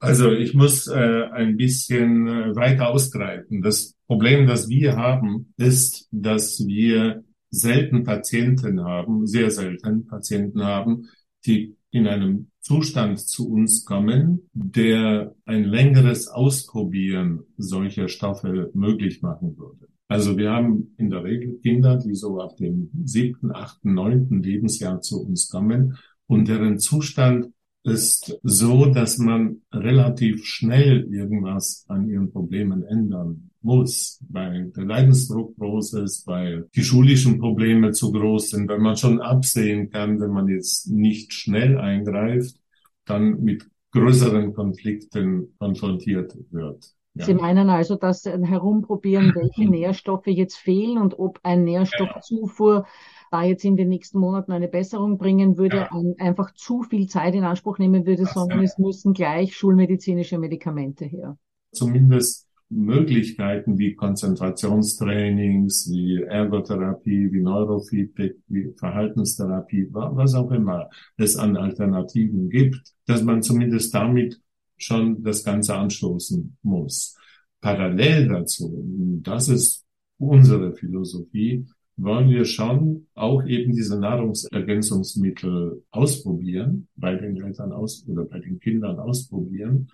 Also 0.00 0.32
ich 0.32 0.54
muss 0.54 0.86
äh, 0.86 1.24
ein 1.32 1.56
bisschen 1.56 2.28
äh, 2.28 2.56
weiter 2.56 2.88
ausgreifen. 2.88 3.62
Das 3.62 3.96
Problem, 4.06 4.46
das 4.46 4.68
wir 4.68 4.96
haben, 4.96 5.52
ist, 5.56 6.08
dass 6.12 6.64
wir 6.66 7.24
selten 7.50 8.04
Patienten 8.04 8.84
haben, 8.84 9.26
sehr 9.26 9.50
selten 9.50 10.06
Patienten 10.06 10.62
haben, 10.62 11.08
die 11.44 11.77
in 11.90 12.06
einem 12.06 12.50
Zustand 12.60 13.18
zu 13.20 13.48
uns 13.50 13.84
kommen, 13.84 14.48
der 14.52 15.34
ein 15.46 15.64
längeres 15.64 16.28
Ausprobieren 16.28 17.44
solcher 17.56 18.08
Stoffe 18.08 18.70
möglich 18.74 19.22
machen 19.22 19.56
würde. 19.56 19.88
Also 20.08 20.36
wir 20.36 20.50
haben 20.50 20.94
in 20.96 21.10
der 21.10 21.24
Regel 21.24 21.58
Kinder, 21.60 21.98
die 21.98 22.14
so 22.14 22.40
ab 22.40 22.56
dem 22.56 22.90
siebten, 23.04 23.52
achten, 23.52 23.94
neunten 23.94 24.42
Lebensjahr 24.42 25.00
zu 25.00 25.22
uns 25.22 25.48
kommen 25.48 25.98
und 26.26 26.48
deren 26.48 26.78
Zustand 26.78 27.52
ist 27.84 28.38
so, 28.42 28.86
dass 28.86 29.18
man 29.18 29.62
relativ 29.72 30.44
schnell 30.44 31.08
irgendwas 31.12 31.84
an 31.88 32.08
ihren 32.08 32.30
Problemen 32.30 32.84
ändern 32.84 33.50
muss, 33.60 34.22
weil 34.28 34.70
der 34.76 34.84
Leidensdruck 34.84 35.56
groß 35.56 35.94
ist, 35.94 36.26
weil 36.26 36.68
die 36.74 36.82
schulischen 36.82 37.38
Probleme 37.38 37.92
zu 37.92 38.12
groß 38.12 38.50
sind, 38.50 38.68
wenn 38.68 38.82
man 38.82 38.96
schon 38.96 39.20
absehen 39.20 39.90
kann, 39.90 40.20
wenn 40.20 40.30
man 40.30 40.48
jetzt 40.48 40.90
nicht 40.90 41.32
schnell 41.32 41.78
eingreift, 41.78 42.56
dann 43.04 43.42
mit 43.42 43.66
größeren 43.92 44.54
Konflikten 44.54 45.54
konfrontiert 45.58 46.36
wird. 46.50 46.92
Ja. 47.14 47.24
Sie 47.24 47.34
meinen 47.34 47.68
also, 47.68 47.96
dass 47.96 48.24
herumprobieren, 48.24 49.32
welche 49.34 49.64
Nährstoffe 49.70 50.26
jetzt 50.26 50.56
fehlen 50.56 50.98
und 50.98 51.18
ob 51.18 51.40
ein 51.42 51.64
Nährstoffzufuhr 51.64 52.86
da 53.30 53.44
jetzt 53.44 53.64
in 53.64 53.76
den 53.76 53.88
nächsten 53.88 54.18
Monaten 54.18 54.52
eine 54.52 54.68
Besserung 54.68 55.18
bringen 55.18 55.56
würde, 55.56 55.76
ja. 55.76 55.90
einfach 56.18 56.52
zu 56.54 56.82
viel 56.82 57.08
Zeit 57.08 57.34
in 57.34 57.44
Anspruch 57.44 57.78
nehmen 57.78 58.06
würde, 58.06 58.22
das 58.22 58.34
sondern 58.34 58.62
es 58.62 58.78
müssen 58.78 59.12
gleich 59.12 59.56
schulmedizinische 59.56 60.38
Medikamente 60.38 61.04
her. 61.04 61.36
Zumindest 61.72 62.48
Möglichkeiten 62.70 63.78
wie 63.78 63.94
Konzentrationstrainings, 63.94 65.88
wie 65.90 66.22
Ergotherapie, 66.22 67.32
wie 67.32 67.40
Neurofeedback, 67.40 68.36
wie 68.48 68.72
Verhaltenstherapie, 68.76 69.88
was 69.90 70.34
auch 70.34 70.50
immer 70.50 70.90
es 71.16 71.36
an 71.36 71.56
Alternativen 71.56 72.50
gibt, 72.50 72.94
dass 73.06 73.22
man 73.22 73.42
zumindest 73.42 73.94
damit 73.94 74.40
schon 74.76 75.22
das 75.22 75.44
Ganze 75.44 75.74
anstoßen 75.76 76.58
muss. 76.62 77.16
Parallel 77.60 78.28
dazu, 78.28 78.84
das 79.22 79.48
ist 79.48 79.84
unsere 80.18 80.74
Philosophie, 80.74 81.66
wollen 81.98 82.30
wir 82.30 82.44
schon 82.44 83.08
auch 83.14 83.44
eben 83.44 83.72
diese 83.72 83.98
Nahrungsergänzungsmittel 83.98 85.82
ausprobieren, 85.90 86.88
bei 86.96 87.14
den 87.16 87.36
Eltern 87.36 87.72
aus 87.72 88.06
oder 88.06 88.24
bei 88.24 88.38
den 88.38 88.60
Kindern 88.60 88.98
ausprobieren, 89.00 89.90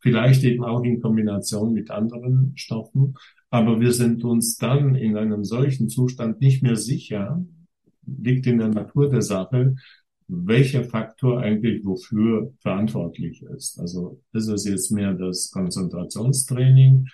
vielleicht 0.00 0.44
eben 0.44 0.62
auch 0.62 0.84
in 0.84 1.00
Kombination 1.00 1.72
mit 1.72 1.90
anderen 1.90 2.52
Stoffen. 2.56 3.14
Aber 3.50 3.80
wir 3.80 3.92
sind 3.92 4.22
uns 4.22 4.58
dann 4.58 4.94
in 4.94 5.16
einem 5.16 5.44
solchen 5.44 5.88
Zustand 5.88 6.40
nicht 6.40 6.62
mehr 6.62 6.76
sicher, 6.76 7.42
liegt 8.06 8.46
in 8.46 8.58
der 8.58 8.68
Natur 8.68 9.08
der 9.08 9.22
Sache, 9.22 9.76
welcher 10.28 10.84
Faktor 10.84 11.40
eigentlich 11.40 11.84
wofür 11.84 12.52
verantwortlich 12.60 13.42
ist. 13.42 13.78
Also 13.80 14.20
ist 14.32 14.48
es 14.48 14.64
jetzt 14.66 14.90
mehr 14.90 15.14
das 15.14 15.50
Konzentrationstraining 15.50 17.06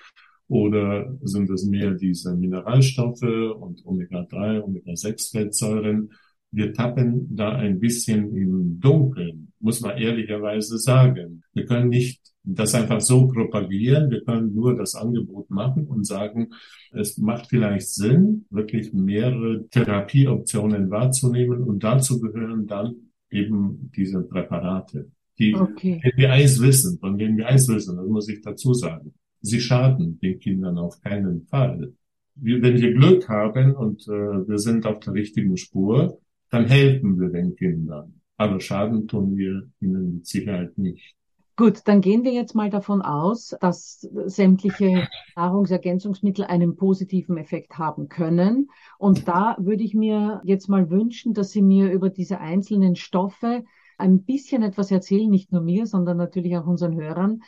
oder 0.52 1.16
sind 1.22 1.48
es 1.48 1.64
mehr 1.64 1.92
diese 1.92 2.36
Mineralstoffe 2.36 3.22
und 3.22 3.86
Omega-3, 3.86 4.60
Omega-6-Fettsäuren? 4.60 6.12
Wir 6.50 6.74
tappen 6.74 7.34
da 7.34 7.52
ein 7.52 7.80
bisschen 7.80 8.36
im 8.36 8.78
Dunkeln, 8.78 9.50
muss 9.60 9.80
man 9.80 9.96
ehrlicherweise 9.96 10.76
sagen. 10.76 11.42
Wir 11.54 11.64
können 11.64 11.88
nicht 11.88 12.20
das 12.44 12.74
einfach 12.74 13.00
so 13.00 13.28
propagieren. 13.28 14.10
Wir 14.10 14.22
können 14.24 14.54
nur 14.54 14.76
das 14.76 14.94
Angebot 14.94 15.48
machen 15.48 15.86
und 15.86 16.06
sagen, 16.06 16.50
es 16.90 17.16
macht 17.16 17.46
vielleicht 17.48 17.88
Sinn, 17.88 18.44
wirklich 18.50 18.92
mehrere 18.92 19.66
Therapieoptionen 19.70 20.90
wahrzunehmen 20.90 21.62
und 21.62 21.82
dazu 21.82 22.20
gehören 22.20 22.66
dann 22.66 22.96
eben 23.30 23.90
diese 23.96 24.20
Präparate. 24.20 25.10
Die, 25.38 25.54
okay. 25.54 25.98
wenn 26.02 26.12
wir 26.14 26.30
eins 26.30 26.60
wissen, 26.60 26.98
von 26.98 27.16
denen 27.16 27.38
wir 27.38 27.46
eins 27.46 27.66
wissen, 27.68 27.96
das 27.96 28.06
muss 28.06 28.28
ich 28.28 28.42
dazu 28.42 28.74
sagen 28.74 29.14
sie 29.42 29.60
schaden 29.60 30.18
den 30.20 30.38
Kindern 30.38 30.78
auf 30.78 31.00
keinen 31.02 31.42
Fall. 31.42 31.92
Wenn 32.34 32.80
wir 32.80 32.94
Glück 32.94 33.28
haben 33.28 33.74
und 33.74 34.08
äh, 34.08 34.48
wir 34.48 34.58
sind 34.58 34.86
auf 34.86 35.00
der 35.00 35.12
richtigen 35.12 35.56
Spur, 35.56 36.18
dann 36.50 36.66
helfen 36.66 37.20
wir 37.20 37.28
den 37.28 37.54
Kindern. 37.56 38.20
Aber 38.36 38.58
Schaden 38.60 39.06
tun 39.06 39.36
wir 39.36 39.68
ihnen 39.80 40.14
mit 40.14 40.26
Sicherheit 40.26 40.78
nicht. 40.78 41.14
Gut, 41.56 41.82
dann 41.84 42.00
gehen 42.00 42.24
wir 42.24 42.32
jetzt 42.32 42.54
mal 42.54 42.70
davon 42.70 43.02
aus, 43.02 43.54
dass 43.60 44.00
sämtliche 44.24 45.06
Nahrungsergänzungsmittel 45.36 46.46
einen 46.46 46.76
positiven 46.76 47.36
Effekt 47.36 47.76
haben 47.76 48.08
können. 48.08 48.70
Und 48.98 49.28
da 49.28 49.56
würde 49.58 49.84
ich 49.84 49.92
mir 49.92 50.40
jetzt 50.44 50.68
mal 50.68 50.88
wünschen, 50.88 51.34
dass 51.34 51.50
Sie 51.50 51.60
mir 51.60 51.92
über 51.92 52.08
diese 52.08 52.40
einzelnen 52.40 52.96
Stoffe 52.96 53.64
ein 53.98 54.24
bisschen 54.24 54.62
etwas 54.62 54.90
erzählen, 54.90 55.28
nicht 55.28 55.52
nur 55.52 55.60
mir, 55.60 55.86
sondern 55.86 56.16
natürlich 56.16 56.56
auch 56.56 56.66
unseren 56.66 56.96
Hörern. 56.96 57.42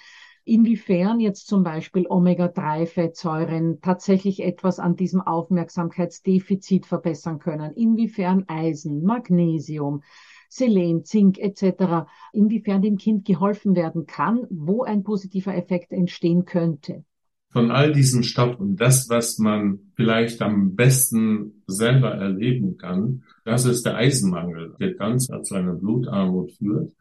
Inwiefern 0.45 1.21
jetzt 1.21 1.47
zum 1.47 1.63
Beispiel 1.63 2.07
Omega-3-Fettsäuren 2.09 3.81
tatsächlich 3.81 4.43
etwas 4.43 4.79
an 4.79 4.97
diesem 4.97 5.21
Aufmerksamkeitsdefizit 5.21 6.87
verbessern 6.87 7.39
können, 7.39 7.73
inwiefern 7.75 8.45
Eisen, 8.47 9.03
Magnesium, 9.05 10.03
Selen, 10.49 11.05
Zink 11.05 11.39
etc., 11.39 12.07
inwiefern 12.33 12.83
dem 12.83 12.97
Kind 12.97 13.25
geholfen 13.25 13.75
werden 13.75 14.07
kann, 14.07 14.47
wo 14.51 14.83
ein 14.85 15.03
positiver 15.03 15.55
Effekt 15.55 15.93
entstehen 15.93 16.45
könnte. 16.45 17.05
Von 17.51 17.71
all 17.71 17.93
diesen 17.93 18.25
Stoffen, 18.25 18.77
das, 18.77 19.09
was 19.09 19.39
man 19.39 19.79
vielleicht 19.95 20.43
am 20.43 20.75
besten 20.75 21.63
selber 21.67 22.13
erleben 22.13 22.77
kann, 22.77 23.23
das 23.45 23.65
ist 23.65 23.87
der 23.87 23.97
Eisenmangel, 23.97 24.75
der 24.81 24.95
ganz 24.95 25.29
zu 25.43 25.55
einer 25.55 25.75
Blutarmut 25.75 26.53
führt 26.53 26.93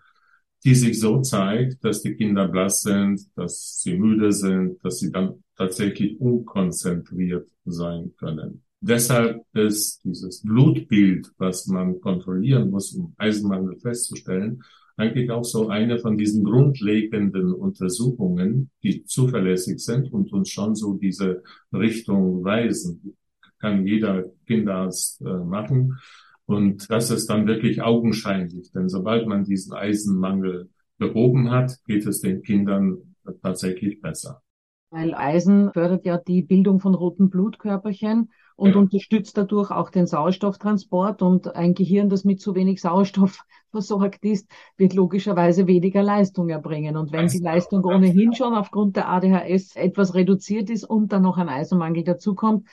die 0.63 0.75
sich 0.75 0.99
so 0.99 1.21
zeigt, 1.21 1.83
dass 1.83 2.01
die 2.01 2.15
Kinder 2.15 2.47
blass 2.47 2.81
sind, 2.81 3.21
dass 3.35 3.81
sie 3.81 3.97
müde 3.97 4.31
sind, 4.31 4.83
dass 4.83 4.99
sie 4.99 5.11
dann 5.11 5.43
tatsächlich 5.57 6.19
unkonzentriert 6.19 7.47
sein 7.65 8.13
können. 8.17 8.63
Deshalb 8.79 9.43
ist 9.53 10.03
dieses 10.03 10.41
Blutbild, 10.41 11.31
was 11.37 11.67
man 11.67 12.01
kontrollieren 12.01 12.69
muss, 12.69 12.93
um 12.93 13.13
Eisenmangel 13.17 13.77
festzustellen, 13.79 14.61
eigentlich 14.97 15.31
auch 15.31 15.43
so 15.43 15.69
eine 15.69 15.99
von 15.99 16.17
diesen 16.17 16.43
grundlegenden 16.43 17.53
Untersuchungen, 17.53 18.69
die 18.83 19.05
zuverlässig 19.05 19.79
sind 19.79 20.11
und 20.11 20.31
uns 20.33 20.49
schon 20.49 20.75
so 20.75 20.95
diese 20.95 21.43
Richtung 21.71 22.43
weisen. 22.43 23.15
Kann 23.59 23.87
jeder 23.87 24.25
Kinderarzt 24.45 25.21
äh, 25.21 25.25
machen. 25.25 25.97
Und 26.45 26.89
das 26.89 27.09
ist 27.09 27.29
dann 27.29 27.47
wirklich 27.47 27.81
augenscheinlich, 27.81 28.71
denn 28.71 28.89
sobald 28.89 29.27
man 29.27 29.45
diesen 29.45 29.73
Eisenmangel 29.73 30.69
behoben 30.97 31.51
hat, 31.51 31.77
geht 31.85 32.05
es 32.05 32.19
den 32.19 32.41
Kindern 32.41 33.15
tatsächlich 33.41 34.01
besser. 34.01 34.41
Weil 34.89 35.15
Eisen 35.15 35.71
fördert 35.73 36.05
ja 36.05 36.19
die 36.19 36.43
Bildung 36.43 36.79
von 36.79 36.93
roten 36.93 37.31
Blutkörperchen 37.31 38.29
und 38.55 38.71
ja. 38.71 38.77
unterstützt 38.77 39.35
dadurch 39.35 39.71
auch 39.71 39.89
den 39.89 40.05
Sauerstofftransport. 40.05 41.23
Und 41.23 41.55
ein 41.55 41.73
Gehirn, 41.73 42.09
das 42.09 42.25
mit 42.25 42.39
zu 42.39 42.53
wenig 42.53 42.79
Sauerstoff 42.79 43.39
versorgt 43.71 44.23
ist, 44.23 44.47
wird 44.77 44.93
logischerweise 44.93 45.65
weniger 45.65 46.03
Leistung 46.03 46.49
erbringen. 46.49 46.95
Und 46.95 47.11
wenn 47.11 47.27
die 47.27 47.39
Leistung 47.39 47.83
ohnehin 47.83 48.33
schon 48.35 48.53
aufgrund 48.53 48.95
der 48.95 49.09
ADHS 49.09 49.75
etwas 49.75 50.13
reduziert 50.13 50.69
ist 50.69 50.83
und 50.83 51.11
dann 51.11 51.23
noch 51.23 51.37
ein 51.37 51.49
Eisenmangel 51.49 52.03
dazukommt, 52.03 52.67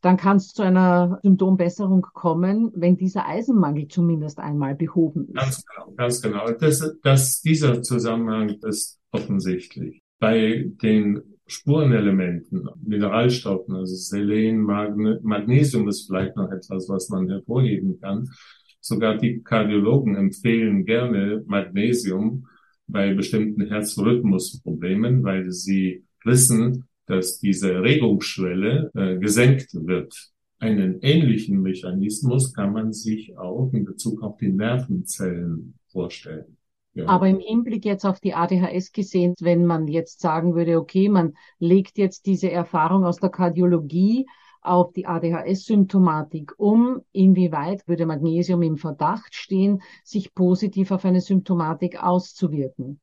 dann 0.00 0.16
kann 0.16 0.36
es 0.36 0.52
zu 0.52 0.62
einer 0.62 1.18
Symptombesserung 1.22 2.02
kommen, 2.12 2.70
wenn 2.74 2.96
dieser 2.96 3.26
Eisenmangel 3.26 3.88
zumindest 3.88 4.38
einmal 4.38 4.74
behoben 4.74 5.28
ist. 5.28 5.34
Ganz 5.34 5.64
genau, 5.64 5.92
ganz 5.96 6.22
genau. 6.22 6.50
Das, 6.50 6.96
das, 7.02 7.40
dieser 7.40 7.82
Zusammenhang 7.82 8.50
ist 8.62 9.00
offensichtlich. 9.10 10.02
Bei 10.18 10.70
den 10.82 11.22
Spurenelementen, 11.46 12.68
Mineralstoffen, 12.82 13.76
also 13.76 13.94
Selen, 13.94 14.60
Magne, 14.60 15.20
Magnesium 15.22 15.88
ist 15.88 16.06
vielleicht 16.06 16.36
noch 16.36 16.50
etwas, 16.50 16.88
was 16.88 17.08
man 17.08 17.28
hervorheben 17.28 18.00
kann. 18.00 18.28
Sogar 18.80 19.16
die 19.16 19.42
Kardiologen 19.42 20.16
empfehlen 20.16 20.84
gerne 20.84 21.42
Magnesium 21.46 22.46
bei 22.88 23.14
bestimmten 23.14 23.66
Herzrhythmusproblemen, 23.66 25.24
weil 25.24 25.50
sie 25.50 26.04
wissen, 26.24 26.84
dass 27.06 27.38
diese 27.38 27.82
Regungsschwelle 27.82 28.90
äh, 28.94 29.16
gesenkt 29.18 29.74
wird. 29.74 30.32
Einen 30.58 31.00
ähnlichen 31.02 31.60
Mechanismus 31.60 32.52
kann 32.54 32.72
man 32.72 32.92
sich 32.92 33.36
auch 33.36 33.70
in 33.72 33.84
Bezug 33.84 34.22
auf 34.22 34.36
die 34.38 34.52
Nervenzellen 34.52 35.74
vorstellen. 35.88 36.56
Ja. 36.94 37.06
Aber 37.08 37.28
im 37.28 37.40
Hinblick 37.40 37.84
jetzt 37.84 38.06
auf 38.06 38.20
die 38.20 38.32
ADHS 38.32 38.92
gesehen, 38.92 39.34
wenn 39.40 39.66
man 39.66 39.86
jetzt 39.86 40.20
sagen 40.20 40.54
würde, 40.54 40.78
okay, 40.78 41.10
man 41.10 41.34
legt 41.58 41.98
jetzt 41.98 42.24
diese 42.24 42.50
Erfahrung 42.50 43.04
aus 43.04 43.18
der 43.18 43.28
Kardiologie 43.28 44.26
auf 44.62 44.92
die 44.92 45.06
ADHS-Symptomatik 45.06 46.54
um, 46.56 47.02
inwieweit 47.12 47.86
würde 47.86 48.06
Magnesium 48.06 48.62
im 48.62 48.78
Verdacht 48.78 49.34
stehen, 49.34 49.82
sich 50.04 50.34
positiv 50.34 50.90
auf 50.90 51.04
eine 51.04 51.20
Symptomatik 51.20 52.02
auszuwirken? 52.02 52.98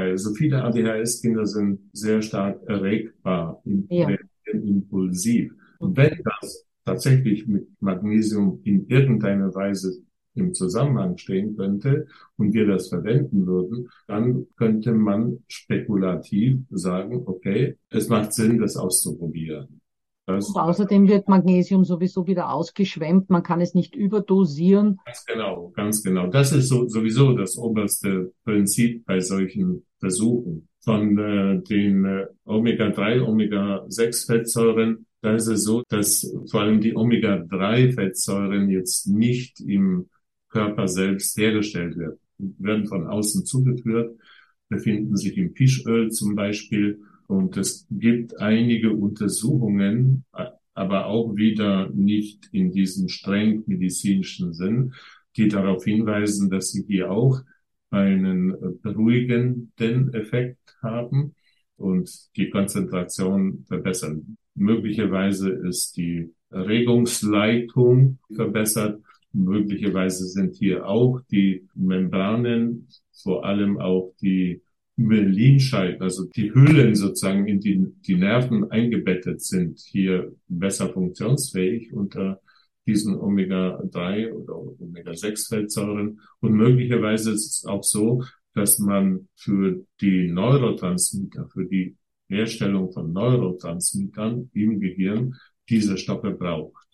Also 0.00 0.34
viele 0.34 0.62
ADHS-Kinder 0.62 1.46
sind 1.46 1.80
sehr 1.92 2.22
stark 2.22 2.60
erregbar, 2.66 3.62
ja. 3.88 4.08
impulsiv. 4.52 5.52
Und 5.78 5.96
wenn 5.96 6.22
das 6.24 6.66
tatsächlich 6.84 7.46
mit 7.46 7.68
Magnesium 7.80 8.60
in 8.64 8.86
irgendeiner 8.88 9.54
Weise 9.54 10.02
im 10.34 10.54
Zusammenhang 10.54 11.16
stehen 11.16 11.56
könnte 11.56 12.06
und 12.36 12.52
wir 12.52 12.66
das 12.66 12.88
verwenden 12.88 13.46
würden, 13.46 13.88
dann 14.06 14.46
könnte 14.56 14.92
man 14.92 15.38
spekulativ 15.48 16.58
sagen, 16.70 17.22
okay, 17.26 17.76
es 17.90 18.08
macht 18.08 18.32
Sinn, 18.32 18.58
das 18.58 18.76
auszuprobieren. 18.76 19.80
Und 20.26 20.56
außerdem 20.56 21.08
wird 21.08 21.28
Magnesium 21.28 21.84
sowieso 21.84 22.26
wieder 22.26 22.52
ausgeschwemmt. 22.52 23.30
Man 23.30 23.44
kann 23.44 23.60
es 23.60 23.74
nicht 23.74 23.94
überdosieren. 23.94 24.98
Ganz 25.04 25.24
genau, 25.24 25.72
ganz 25.76 26.02
genau. 26.02 26.26
Das 26.26 26.52
ist 26.52 26.68
so, 26.68 26.88
sowieso 26.88 27.32
das 27.32 27.56
oberste 27.56 28.32
Prinzip 28.44 29.04
bei 29.06 29.20
solchen 29.20 29.86
Versuchen. 30.00 30.68
Von 30.80 31.18
äh, 31.18 31.62
den 31.62 32.04
äh, 32.04 32.26
Omega-3, 32.44 33.22
Omega-6-Fettsäuren, 33.22 35.06
da 35.22 35.34
ist 35.34 35.46
es 35.46 35.64
so, 35.64 35.82
dass 35.88 36.32
vor 36.50 36.60
allem 36.62 36.80
die 36.80 36.96
Omega-3-Fettsäuren 36.96 38.68
jetzt 38.68 39.08
nicht 39.08 39.60
im 39.60 40.08
Körper 40.48 40.88
selbst 40.88 41.36
hergestellt 41.36 41.96
werden, 41.98 42.18
werden 42.38 42.86
von 42.86 43.06
außen 43.06 43.44
zugeführt, 43.44 44.16
befinden 44.68 45.16
sich 45.16 45.36
im 45.36 45.54
Fischöl 45.54 46.10
zum 46.10 46.34
Beispiel 46.34 47.00
und 47.26 47.56
es 47.56 47.86
gibt 47.90 48.38
einige 48.40 48.92
Untersuchungen, 48.92 50.24
aber 50.74 51.06
auch 51.06 51.34
wieder 51.36 51.88
nicht 51.90 52.48
in 52.52 52.70
diesem 52.70 53.08
streng 53.08 53.64
medizinischen 53.66 54.52
Sinn, 54.52 54.92
die 55.36 55.48
darauf 55.48 55.84
hinweisen, 55.84 56.50
dass 56.50 56.70
sie 56.70 56.84
hier 56.86 57.10
auch 57.10 57.40
einen 57.90 58.80
beruhigenden 58.82 60.12
Effekt 60.12 60.76
haben 60.82 61.34
und 61.76 62.10
die 62.36 62.50
Konzentration 62.50 63.64
verbessern. 63.66 64.36
Möglicherweise 64.54 65.50
ist 65.50 65.96
die 65.96 66.32
Regungsleitung 66.50 68.18
verbessert. 68.34 69.00
Möglicherweise 69.32 70.26
sind 70.26 70.54
hier 70.56 70.86
auch 70.86 71.20
die 71.30 71.66
Membranen, 71.74 72.88
vor 73.12 73.44
allem 73.44 73.78
auch 73.78 74.12
die 74.20 74.62
Myelinscheiden, 74.96 76.00
also 76.02 76.24
die 76.24 76.52
Hüllen 76.54 76.94
sozusagen, 76.94 77.46
in 77.46 77.60
die 77.60 77.86
die 78.06 78.16
Nerven 78.16 78.70
eingebettet 78.70 79.42
sind, 79.42 79.78
hier 79.78 80.32
besser 80.48 80.88
funktionsfähig 80.88 81.92
unter 81.92 82.40
diesen 82.86 83.18
Omega-3 83.18 84.32
oder 84.32 84.56
Omega-6-Fettsäuren. 84.80 86.20
Und 86.40 86.52
möglicherweise 86.52 87.32
ist 87.32 87.58
es 87.58 87.64
auch 87.66 87.82
so, 87.82 88.22
dass 88.54 88.78
man 88.78 89.28
für 89.34 89.84
die 90.00 90.28
Neurotransmitter, 90.28 91.48
für 91.48 91.66
die 91.66 91.96
Herstellung 92.28 92.90
von 92.92 93.12
Neurotransmittern 93.12 94.50
im 94.54 94.80
Gehirn 94.80 95.34
diese 95.68 95.98
Stoffe 95.98 96.30
braucht. 96.30 96.85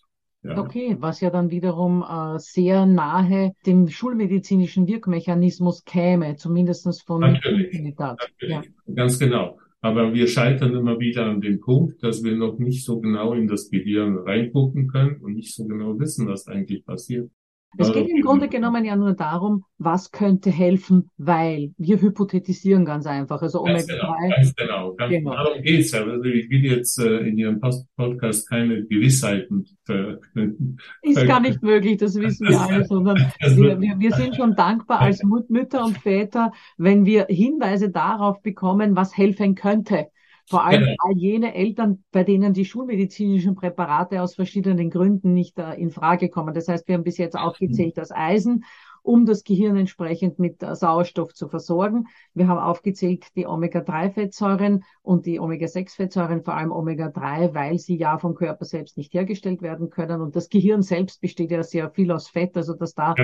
Ja. 0.44 0.58
Okay, 0.58 0.96
was 0.98 1.20
ja 1.20 1.30
dann 1.30 1.50
wiederum 1.50 2.02
äh, 2.02 2.38
sehr 2.38 2.84
nahe 2.84 3.52
dem 3.64 3.88
schulmedizinischen 3.88 4.88
Wirkmechanismus 4.88 5.84
käme, 5.84 6.34
zumindestens 6.34 7.00
von 7.00 7.20
natürlich, 7.20 7.80
natürlich. 7.80 8.24
Ja. 8.40 8.62
Ganz 8.92 9.18
genau. 9.20 9.58
Aber 9.80 10.14
wir 10.14 10.28
scheitern 10.28 10.74
immer 10.74 10.98
wieder 10.98 11.26
an 11.26 11.40
dem 11.40 11.60
Punkt, 11.60 12.02
dass 12.02 12.22
wir 12.22 12.36
noch 12.36 12.58
nicht 12.58 12.84
so 12.84 13.00
genau 13.00 13.34
in 13.34 13.46
das 13.46 13.68
Gehirn 13.70 14.16
reingucken 14.16 14.88
können 14.88 15.16
und 15.16 15.34
nicht 15.34 15.54
so 15.54 15.64
genau 15.64 15.98
wissen, 15.98 16.28
was 16.28 16.46
eigentlich 16.46 16.84
passiert. 16.84 17.30
Es 17.78 17.92
geht 17.92 18.08
im 18.08 18.20
Grunde 18.20 18.48
genommen 18.48 18.84
ja 18.84 18.96
nur 18.96 19.14
darum, 19.14 19.64
was 19.78 20.10
könnte 20.10 20.50
helfen, 20.50 21.10
weil 21.16 21.72
wir 21.78 22.00
hypothetisieren 22.00 22.84
ganz 22.84 23.06
einfach. 23.06 23.40
Also 23.42 23.62
Omega-3. 23.62 23.86
Genau, 23.86 24.14
ganz 24.28 24.54
genau. 24.54 24.94
Ganz 24.94 25.10
genau. 25.10 25.30
Darum 25.32 25.62
geht's 25.62 25.92
ja. 25.92 26.04
Also 26.04 26.24
ich 26.24 26.50
will 26.50 26.64
jetzt 26.64 26.98
äh, 26.98 27.18
in 27.18 27.38
Ihrem 27.38 27.60
Podcast 27.96 28.48
keine 28.48 28.84
Gewissheiten 28.84 29.66
verkünden. 29.84 30.78
Ist 31.02 31.26
gar 31.26 31.40
nicht 31.40 31.62
möglich, 31.62 31.96
das 31.96 32.14
wissen 32.16 32.48
wir 32.48 32.60
alle, 32.60 32.84
sondern 32.84 33.16
wir, 33.40 33.80
wir, 33.80 33.98
wir 33.98 34.12
sind 34.12 34.36
schon 34.36 34.54
dankbar 34.54 35.00
als 35.00 35.22
Mütter 35.48 35.84
und 35.84 35.98
Väter, 35.98 36.52
wenn 36.76 37.06
wir 37.06 37.26
Hinweise 37.28 37.90
darauf 37.90 38.42
bekommen, 38.42 38.96
was 38.96 39.16
helfen 39.16 39.54
könnte. 39.54 40.08
Vor 40.46 40.64
allem 40.64 40.84
genau. 40.84 40.96
all 40.98 41.16
jene 41.16 41.54
Eltern, 41.54 42.04
bei 42.10 42.24
denen 42.24 42.52
die 42.52 42.64
schulmedizinischen 42.64 43.54
Präparate 43.54 44.22
aus 44.22 44.34
verschiedenen 44.34 44.90
Gründen 44.90 45.32
nicht 45.34 45.58
äh, 45.58 45.74
in 45.74 45.90
Frage 45.90 46.28
kommen. 46.28 46.54
Das 46.54 46.68
heißt, 46.68 46.88
wir 46.88 46.96
haben 46.96 47.04
bis 47.04 47.18
jetzt 47.18 47.36
aufgezählt 47.36 47.96
das 47.96 48.10
Eisen, 48.10 48.64
um 49.02 49.26
das 49.26 49.44
Gehirn 49.44 49.76
entsprechend 49.76 50.38
mit 50.38 50.60
Sauerstoff 50.60 51.34
zu 51.34 51.48
versorgen. 51.48 52.06
Wir 52.34 52.48
haben 52.48 52.58
aufgezählt 52.58 53.26
die 53.36 53.46
Omega-3-Fettsäuren 53.46 54.84
und 55.02 55.26
die 55.26 55.40
Omega-6-Fettsäuren, 55.40 56.42
vor 56.42 56.54
allem 56.54 56.72
Omega-3, 56.72 57.54
weil 57.54 57.78
sie 57.78 57.96
ja 57.96 58.18
vom 58.18 58.34
Körper 58.34 58.64
selbst 58.64 58.96
nicht 58.96 59.12
hergestellt 59.12 59.62
werden 59.62 59.90
können. 59.90 60.20
Und 60.20 60.36
das 60.36 60.48
Gehirn 60.48 60.82
selbst 60.82 61.20
besteht 61.20 61.50
ja 61.50 61.62
sehr 61.62 61.90
viel 61.90 62.12
aus 62.12 62.28
Fett, 62.28 62.56
also 62.56 62.74
dass 62.74 62.94
da 62.94 63.14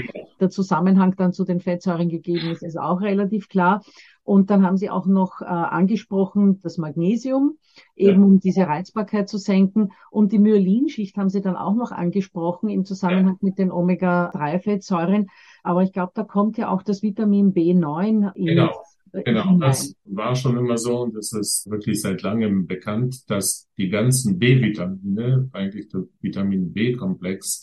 der 0.41 0.51
Zusammenhang 0.51 1.15
dann 1.17 1.33
zu 1.33 1.45
den 1.45 1.61
Fettsäuren 1.61 2.09
gegeben 2.09 2.51
ist, 2.51 2.63
ist 2.63 2.79
auch 2.79 3.01
relativ 3.01 3.49
klar. 3.49 3.83
Und 4.29 4.51
dann 4.51 4.63
haben 4.63 4.77
Sie 4.77 4.91
auch 4.91 5.07
noch 5.07 5.41
äh, 5.41 5.47
angesprochen 5.47 6.61
das 6.61 6.77
Magnesium, 6.77 7.57
eben 7.97 8.21
ja. 8.21 8.27
um 8.27 8.41
diese 8.41 8.67
Reizbarkeit 8.67 9.27
zu 9.27 9.39
senken. 9.39 9.93
Und 10.11 10.33
die 10.33 10.39
Myelinschicht 10.39 11.17
haben 11.17 11.31
Sie 11.31 11.41
dann 11.41 11.57
auch 11.57 11.75
noch 11.75 11.93
angesprochen 11.93 12.69
im 12.69 12.85
Zusammenhang 12.85 13.39
ja. 13.41 13.47
mit 13.49 13.59
den 13.59 13.73
Omega-3-Fettsäuren. 13.73 15.29
Aber 15.63 15.83
ich 15.83 15.93
glaube, 15.93 16.13
da 16.15 16.25
kommt 16.25 16.59
ja 16.59 16.69
auch 16.69 16.83
das 16.83 17.03
Vitamin 17.03 17.53
B9 17.53 18.33
in 18.35 18.47
Genau. 18.47 18.73
Genau, 19.13 19.59
das 19.59 19.95
war 20.05 20.35
schon 20.37 20.59
immer 20.59 20.77
so 20.77 21.01
und 21.01 21.17
es 21.17 21.33
ist 21.33 21.69
wirklich 21.71 22.01
seit 22.01 22.21
langem 22.23 22.67
bekannt, 22.67 23.31
dass 23.31 23.67
die 23.79 23.89
ganzen 23.89 24.39
B-Vitamine, 24.39 25.49
eigentlich 25.53 25.89
der 25.89 26.05
Vitamin 26.21 26.73
B-Komplex, 26.73 27.63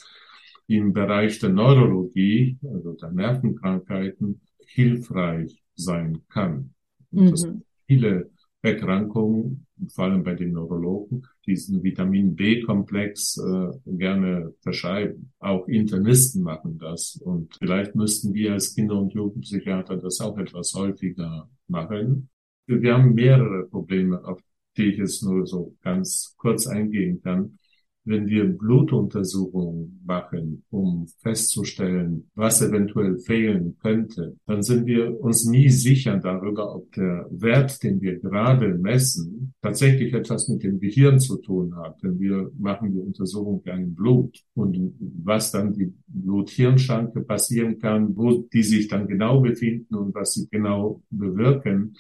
im 0.68 0.94
Bereich 0.94 1.38
der 1.40 1.50
Neurologie, 1.50 2.58
also 2.64 2.94
der 2.94 3.12
Nervenkrankheiten, 3.12 4.42
hilfreich 4.66 5.64
sein 5.76 6.22
kann. 6.30 6.74
Mhm. 7.12 7.64
viele 7.86 8.32
Erkrankungen, 8.62 9.65
vor 9.94 10.06
allem 10.06 10.24
bei 10.24 10.34
den 10.34 10.54
Neurologen, 10.54 11.24
diesen 11.46 11.84
Vitamin 11.84 12.36
B-Komplex 12.36 13.38
äh, 13.38 13.72
gerne 13.98 14.54
verschreiben. 14.62 15.32
Auch 15.40 15.68
Internisten 15.68 16.44
machen 16.44 16.78
das. 16.78 17.18
Und 17.18 17.56
vielleicht 17.58 17.96
müssten 17.96 18.34
wir 18.34 18.54
als 18.54 18.74
Kinder- 18.74 19.00
und 19.00 19.14
Jugendpsychiater 19.14 19.98
das 19.98 20.22
auch 20.22 20.38
etwas 20.38 20.74
häufiger 20.74 21.50
machen. 21.68 22.30
Wir 22.68 22.96
haben 22.96 23.14
mehrere 23.14 23.68
Probleme, 23.68 24.24
auf 24.26 24.40
die 24.78 24.92
ich 24.92 24.98
jetzt 24.98 25.24
nur 25.24 25.46
so 25.46 25.76
ganz 25.82 26.36
kurz 26.38 26.68
eingehen 26.68 27.22
kann 27.22 27.58
wenn 28.06 28.28
wir 28.28 28.46
Blutuntersuchungen 28.46 30.02
machen, 30.06 30.64
um 30.70 31.08
festzustellen, 31.22 32.30
was 32.36 32.62
eventuell 32.62 33.18
fehlen 33.18 33.78
könnte, 33.82 34.36
dann 34.46 34.62
sind 34.62 34.86
wir 34.86 35.20
uns 35.20 35.46
nie 35.46 35.70
sicher 35.70 36.18
darüber, 36.18 36.76
ob 36.76 36.92
der 36.94 37.28
Wert, 37.32 37.82
den 37.84 38.00
wir 38.02 38.20
gerade 38.20 38.76
messen, 38.76 39.54
tatsächlich 39.62 40.14
etwas 40.14 40.48
mit 40.48 40.64
dem 40.64 40.80
Gehirn 40.80 41.20
zu 41.20 41.38
tun 41.38 41.76
hat. 41.76 42.02
Denn 42.04 42.20
wir 42.20 42.52
machen 42.58 42.94
die 42.94 43.00
Untersuchung 43.00 43.64
im 43.66 43.96
Blut. 43.96 44.40
Und 44.54 44.96
was 45.00 45.52
dann 45.52 45.74
die 45.74 45.92
Blut-Hirn-Schranke 46.08 47.22
passieren 47.22 47.80
kann, 47.80 48.16
wo 48.16 48.48
die 48.54 48.64
sich 48.64 48.88
dann 48.88 49.08
genau 49.08 49.42
befinden 49.42 49.96
und 49.96 50.14
was 50.14 50.34
sie 50.34 50.48
genau 50.50 51.02
bewirken, 51.10 51.96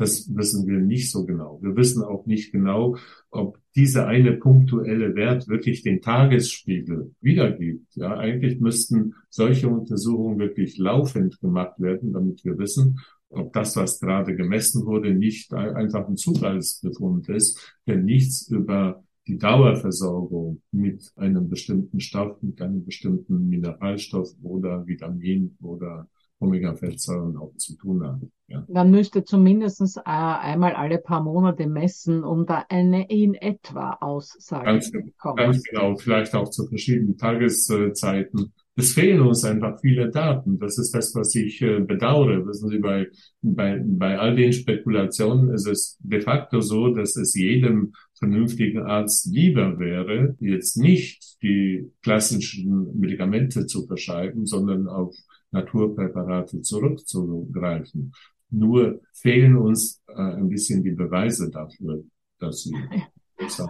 das 0.00 0.34
wissen 0.34 0.66
wir 0.66 0.78
nicht 0.78 1.10
so 1.10 1.26
genau. 1.26 1.58
Wir 1.62 1.76
wissen 1.76 2.02
auch 2.02 2.24
nicht 2.24 2.52
genau, 2.52 2.96
ob 3.30 3.58
dieser 3.76 4.06
eine 4.06 4.32
punktuelle 4.32 5.14
Wert 5.14 5.46
wirklich 5.46 5.82
den 5.82 6.00
Tagesspiegel 6.00 7.14
wiedergibt. 7.20 7.94
Ja, 7.96 8.16
eigentlich 8.16 8.60
müssten 8.60 9.14
solche 9.28 9.68
Untersuchungen 9.68 10.38
wirklich 10.38 10.78
laufend 10.78 11.38
gemacht 11.40 11.78
werden, 11.78 12.14
damit 12.14 12.44
wir 12.44 12.58
wissen, 12.58 13.00
ob 13.28 13.52
das, 13.52 13.76
was 13.76 14.00
gerade 14.00 14.34
gemessen 14.34 14.86
wurde, 14.86 15.14
nicht 15.14 15.52
einfach 15.52 16.08
ein 16.08 16.16
Zufallsbefund 16.16 17.28
ist, 17.28 17.76
der 17.86 17.96
nichts 17.96 18.48
über 18.48 19.04
die 19.26 19.36
Dauerversorgung 19.38 20.62
mit 20.72 21.12
einem 21.16 21.48
bestimmten 21.48 22.00
Stoff, 22.00 22.42
mit 22.42 22.60
einem 22.62 22.84
bestimmten 22.84 23.48
Mineralstoff 23.48 24.30
oder 24.42 24.86
Vitamin 24.86 25.56
oder 25.60 26.08
Omega-Fettsäuren 26.40 27.36
auch 27.36 27.54
zu 27.56 27.76
tun 27.76 28.02
haben. 28.02 28.32
Ja. 28.48 28.64
Man 28.68 28.90
müsste 28.90 29.24
zumindest 29.24 29.80
äh, 29.98 30.00
einmal 30.04 30.72
alle 30.72 30.98
paar 30.98 31.22
Monate 31.22 31.68
messen, 31.68 32.24
um 32.24 32.46
da 32.46 32.64
eine 32.68 33.08
in 33.08 33.34
etwa 33.34 33.98
Aussage 34.00 34.64
ganz, 34.64 34.90
zu 34.90 34.98
bekommen. 34.98 35.36
Ganz 35.36 35.62
genau, 35.62 35.96
vielleicht 35.96 36.34
auch 36.34 36.50
zu 36.50 36.66
verschiedenen 36.66 37.16
Tageszeiten. 37.16 38.52
Es 38.76 38.94
fehlen 38.94 39.20
uns 39.20 39.44
einfach 39.44 39.78
viele 39.80 40.10
Daten. 40.10 40.58
Das 40.58 40.78
ist 40.78 40.94
das, 40.94 41.14
was 41.14 41.34
ich 41.34 41.60
äh, 41.60 41.80
bedauere. 41.80 42.46
Wissen 42.46 42.70
Sie, 42.70 42.78
bei, 42.78 43.08
bei, 43.42 43.80
bei 43.84 44.18
all 44.18 44.34
den 44.34 44.52
Spekulationen 44.52 45.50
ist 45.50 45.66
es 45.66 45.98
de 46.00 46.20
facto 46.20 46.60
so, 46.60 46.88
dass 46.94 47.14
es 47.16 47.34
jedem 47.34 47.92
vernünftigen 48.14 48.82
Arzt 48.82 49.26
lieber 49.30 49.78
wäre, 49.78 50.36
jetzt 50.40 50.76
nicht 50.76 51.42
die 51.42 51.90
klassischen 52.02 52.98
Medikamente 52.98 53.66
zu 53.66 53.86
verschreiben, 53.86 54.46
sondern 54.46 54.88
auf 54.88 55.14
Naturpräparate 55.50 56.62
zurückzugreifen. 56.62 58.12
Nur 58.50 59.00
fehlen 59.12 59.56
uns 59.56 60.02
äh, 60.08 60.14
ein 60.14 60.48
bisschen 60.48 60.82
die 60.82 60.92
Beweise 60.92 61.50
dafür, 61.50 62.02
dass 62.38 62.62
sie 62.62 62.74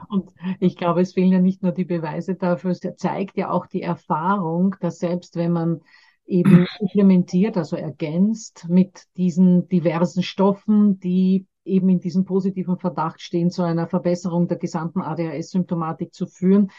und 0.08 0.30
ich 0.58 0.76
glaube, 0.76 1.00
es 1.00 1.12
fehlen 1.12 1.32
ja 1.32 1.40
nicht 1.40 1.62
nur 1.62 1.72
die 1.72 1.84
Beweise 1.84 2.34
dafür, 2.34 2.72
es 2.72 2.80
zeigt 2.96 3.36
ja 3.36 3.50
auch 3.50 3.66
die 3.66 3.82
Erfahrung, 3.82 4.74
dass 4.80 4.98
selbst 4.98 5.36
wenn 5.36 5.52
man 5.52 5.80
eben 6.26 6.66
implementiert, 6.80 7.56
also 7.56 7.76
ergänzt 7.76 8.66
mit 8.68 9.04
diesen 9.16 9.68
diversen 9.68 10.22
Stoffen, 10.22 10.98
die 10.98 11.46
eben 11.64 11.88
in 11.88 12.00
diesem 12.00 12.24
positiven 12.24 12.78
Verdacht 12.78 13.20
stehen, 13.20 13.50
zu 13.50 13.62
einer 13.62 13.86
Verbesserung 13.86 14.48
der 14.48 14.56
gesamten 14.56 15.02
ADHS-Symptomatik 15.02 16.14
zu 16.14 16.26
führen, 16.26 16.70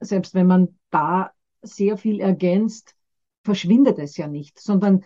selbst 0.00 0.34
wenn 0.34 0.46
man 0.46 0.68
da 0.90 1.30
sehr 1.60 1.96
viel 1.96 2.20
ergänzt, 2.20 2.96
verschwindet 3.42 3.98
es 3.98 4.16
ja 4.16 4.26
nicht, 4.26 4.58
sondern 4.60 5.04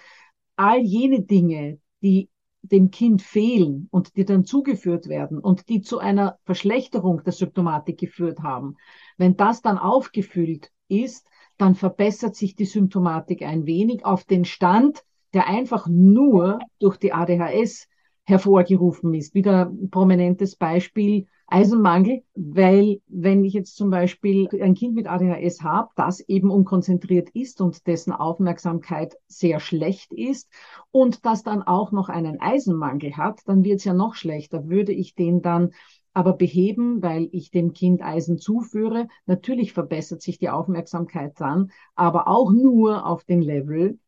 all 0.57 0.81
jene 0.81 1.23
Dinge, 1.23 1.79
die 2.03 2.29
dem 2.63 2.91
Kind 2.91 3.23
fehlen 3.23 3.89
und 3.91 4.17
die 4.17 4.25
dann 4.25 4.45
zugeführt 4.45 5.09
werden 5.09 5.39
und 5.39 5.69
die 5.69 5.83
zu 5.83 5.99
einer 5.99 6.39
Verschlechterung 6.45 7.23
der 7.23 7.33
Symptomatik 7.33 7.99
geführt 7.99 8.41
haben, 8.41 8.77
wenn 9.19 9.37
das 9.37 9.63
dann 9.63 9.79
aufgefüllt 9.79 10.73
ist, 10.89 11.27
dann 11.59 11.75
verbessert 11.75 12.35
sich 12.35 12.55
die 12.55 12.65
Symptomatik 12.65 13.43
ein 13.43 13.67
wenig 13.67 14.05
auf 14.05 14.25
den 14.25 14.45
Stand, 14.45 15.05
der 15.33 15.47
einfach 15.47 15.87
nur 15.89 16.59
durch 16.79 16.97
die 16.97 17.13
ADHS 17.13 17.89
hervorgerufen 18.25 19.15
ist. 19.15 19.35
Wieder 19.35 19.67
ein 19.67 19.91
prominentes 19.91 20.57
Beispiel 20.57 21.27
Eisenmangel, 21.49 22.23
weil 22.35 23.01
wenn 23.07 23.45
ich 23.45 23.53
jetzt 23.53 23.77
zum 23.77 23.91
Beispiel 23.91 24.49
ein 24.61 24.75
Kind 24.75 24.95
mit 24.95 25.07
ADHS 25.07 25.63
habe, 25.63 25.91
das 25.95 26.21
eben 26.21 26.51
unkonzentriert 26.51 27.31
ist 27.31 27.61
und 27.61 27.87
dessen 27.87 28.13
Aufmerksamkeit 28.13 29.17
sehr 29.29 29.61
schlecht 29.61 30.13
ist 30.13 30.51
und 30.91 31.25
das 31.25 31.45
dann 31.45 31.63
auch 31.63 31.93
noch 31.93 32.09
einen 32.09 32.41
Eisenmangel 32.41 33.17
hat, 33.17 33.41
dann 33.47 33.63
wird 33.63 33.79
es 33.79 33.85
ja 33.85 33.95
noch 33.95 34.15
schlechter. 34.15 34.69
Würde 34.69 34.93
ich 34.93 35.15
den 35.15 35.41
dann 35.41 35.71
aber 36.17 36.33
beheben, 36.33 37.03
weil 37.03 37.29
ich 37.31 37.51
dem 37.51 37.75
Kind 37.75 38.03
Eisen 38.03 38.39
zuführe. 38.39 39.07
Natürlich 39.27 39.73
verbessert 39.73 40.23
sich 40.23 40.39
die 40.39 40.49
Aufmerksamkeit 40.49 41.35
dann, 41.39 41.71
aber 41.95 42.27
auch 42.27 42.51
nur 42.51 43.07
auf 43.07 43.25
den 43.25 43.43
Level, 43.43 43.99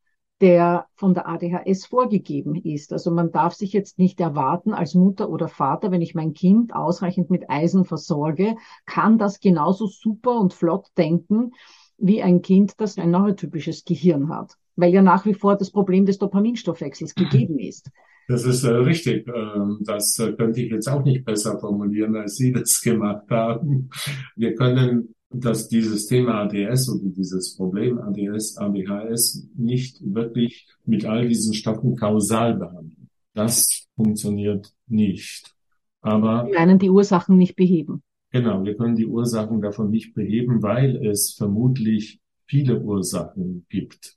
der 0.40 0.86
von 0.94 1.14
der 1.14 1.28
ADHS 1.28 1.86
vorgegeben 1.86 2.54
ist. 2.54 2.92
Also 2.92 3.10
man 3.10 3.32
darf 3.32 3.54
sich 3.54 3.72
jetzt 3.72 3.98
nicht 3.98 4.20
erwarten 4.20 4.72
als 4.72 4.94
Mutter 4.94 5.28
oder 5.30 5.48
Vater, 5.48 5.90
wenn 5.90 6.02
ich 6.02 6.14
mein 6.14 6.32
Kind 6.32 6.74
ausreichend 6.74 7.30
mit 7.30 7.50
Eisen 7.50 7.84
versorge, 7.84 8.54
kann 8.86 9.18
das 9.18 9.40
genauso 9.40 9.86
super 9.86 10.38
und 10.38 10.54
flott 10.54 10.86
denken 10.96 11.52
wie 11.98 12.22
ein 12.22 12.42
Kind, 12.42 12.74
das 12.80 12.96
ein 12.98 13.10
neurotypisches 13.10 13.84
Gehirn 13.84 14.28
hat, 14.28 14.54
weil 14.76 14.92
ja 14.92 15.02
nach 15.02 15.26
wie 15.26 15.34
vor 15.34 15.56
das 15.56 15.70
Problem 15.70 16.06
des 16.06 16.18
Dopaminstoffwechsels 16.18 17.14
gegeben 17.14 17.58
ist. 17.58 17.90
Das 18.28 18.44
ist 18.44 18.62
äh, 18.62 18.68
richtig. 18.68 19.26
Ähm, 19.26 19.78
das 19.80 20.18
äh, 20.18 20.32
könnte 20.34 20.60
ich 20.60 20.70
jetzt 20.70 20.86
auch 20.86 21.02
nicht 21.02 21.24
besser 21.24 21.58
formulieren, 21.58 22.14
als 22.14 22.36
Sie 22.36 22.52
das 22.52 22.80
gemacht 22.82 23.24
haben. 23.30 23.88
Wir 24.36 24.54
können 24.54 25.14
dass 25.30 25.68
dieses 25.68 26.06
Thema 26.06 26.42
ADS 26.42 26.88
oder 26.88 27.10
dieses 27.10 27.56
Problem 27.56 27.98
ADS, 27.98 28.56
ADHS 28.56 29.46
nicht 29.56 30.00
wirklich 30.02 30.66
mit 30.84 31.04
all 31.04 31.28
diesen 31.28 31.54
Stoffen 31.54 31.96
kausal 31.96 32.54
behandeln. 32.54 33.08
Das 33.34 33.86
funktioniert 33.94 34.72
nicht. 34.86 35.54
Aber 36.00 36.46
wir 36.46 36.54
können 36.54 36.78
die 36.78 36.90
Ursachen 36.90 37.36
nicht 37.36 37.56
beheben. 37.56 38.02
Genau, 38.30 38.64
wir 38.64 38.76
können 38.76 38.96
die 38.96 39.06
Ursachen 39.06 39.60
davon 39.60 39.90
nicht 39.90 40.14
beheben, 40.14 40.62
weil 40.62 40.96
es 41.06 41.34
vermutlich 41.34 42.20
viele 42.46 42.80
Ursachen 42.80 43.66
gibt. 43.68 44.16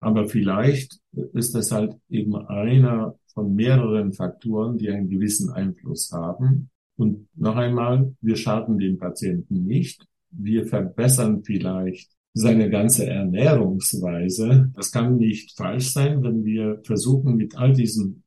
Aber 0.00 0.28
vielleicht 0.28 0.98
ist 1.32 1.54
das 1.54 1.70
halt 1.70 1.96
eben 2.08 2.34
einer 2.34 3.16
von 3.26 3.54
mehreren 3.54 4.12
Faktoren, 4.12 4.78
die 4.78 4.90
einen 4.90 5.08
gewissen 5.08 5.50
Einfluss 5.50 6.10
haben. 6.12 6.70
Und 6.96 7.28
noch 7.36 7.56
einmal, 7.56 8.14
wir 8.20 8.36
schaden 8.36 8.78
den 8.78 8.98
Patienten 8.98 9.64
nicht, 9.64 10.06
wir 10.32 10.66
verbessern 10.66 11.42
vielleicht 11.44 12.10
seine 12.34 12.70
ganze 12.70 13.06
Ernährungsweise. 13.06 14.70
Das 14.74 14.90
kann 14.90 15.16
nicht 15.16 15.56
falsch 15.56 15.92
sein, 15.92 16.22
wenn 16.22 16.44
wir 16.44 16.80
versuchen, 16.84 17.36
mit 17.36 17.56
all 17.56 17.72
diesen 17.72 18.24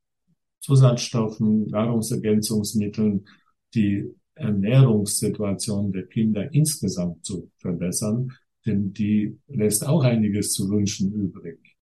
Zusatzstoffen, 0.61 1.67
Nahrungsergänzungsmitteln 1.67 3.25
die 3.73 4.09
Ernährungssituation 4.35 5.91
der 5.91 6.07
Kinder 6.07 6.53
insgesamt 6.53 7.25
zu 7.25 7.51
verbessern, 7.57 8.31
denn 8.65 8.93
die 8.93 9.37
lässt 9.47 9.85
auch 9.85 10.03
einiges 10.03 10.53
zu 10.53 10.69
wünschen 10.69 11.13
übrig. 11.13 11.74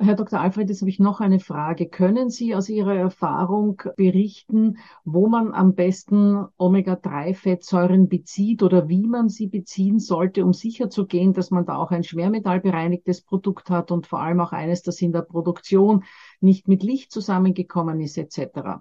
Herr 0.00 0.14
Dr. 0.14 0.40
Alfred, 0.40 0.68
jetzt 0.68 0.80
habe 0.80 0.90
ich 0.90 1.00
noch 1.00 1.20
eine 1.20 1.40
Frage. 1.40 1.88
Können 1.88 2.30
Sie 2.30 2.54
aus 2.54 2.68
Ihrer 2.68 2.94
Erfahrung 2.94 3.82
berichten, 3.96 4.78
wo 5.04 5.26
man 5.26 5.52
am 5.52 5.74
besten 5.74 6.46
Omega-3-Fettsäuren 6.56 8.08
bezieht 8.08 8.62
oder 8.62 8.88
wie 8.88 9.08
man 9.08 9.28
sie 9.28 9.48
beziehen 9.48 9.98
sollte, 9.98 10.44
um 10.44 10.52
sicherzugehen, 10.52 11.32
dass 11.32 11.50
man 11.50 11.66
da 11.66 11.74
auch 11.74 11.90
ein 11.90 12.04
schwermetallbereinigtes 12.04 13.22
Produkt 13.22 13.70
hat 13.70 13.90
und 13.90 14.06
vor 14.06 14.20
allem 14.20 14.38
auch 14.38 14.52
eines, 14.52 14.82
das 14.82 15.02
in 15.02 15.10
der 15.10 15.22
Produktion 15.22 16.04
nicht 16.40 16.68
mit 16.68 16.84
Licht 16.84 17.10
zusammengekommen 17.10 18.00
ist 18.00 18.18
etc. 18.18 18.80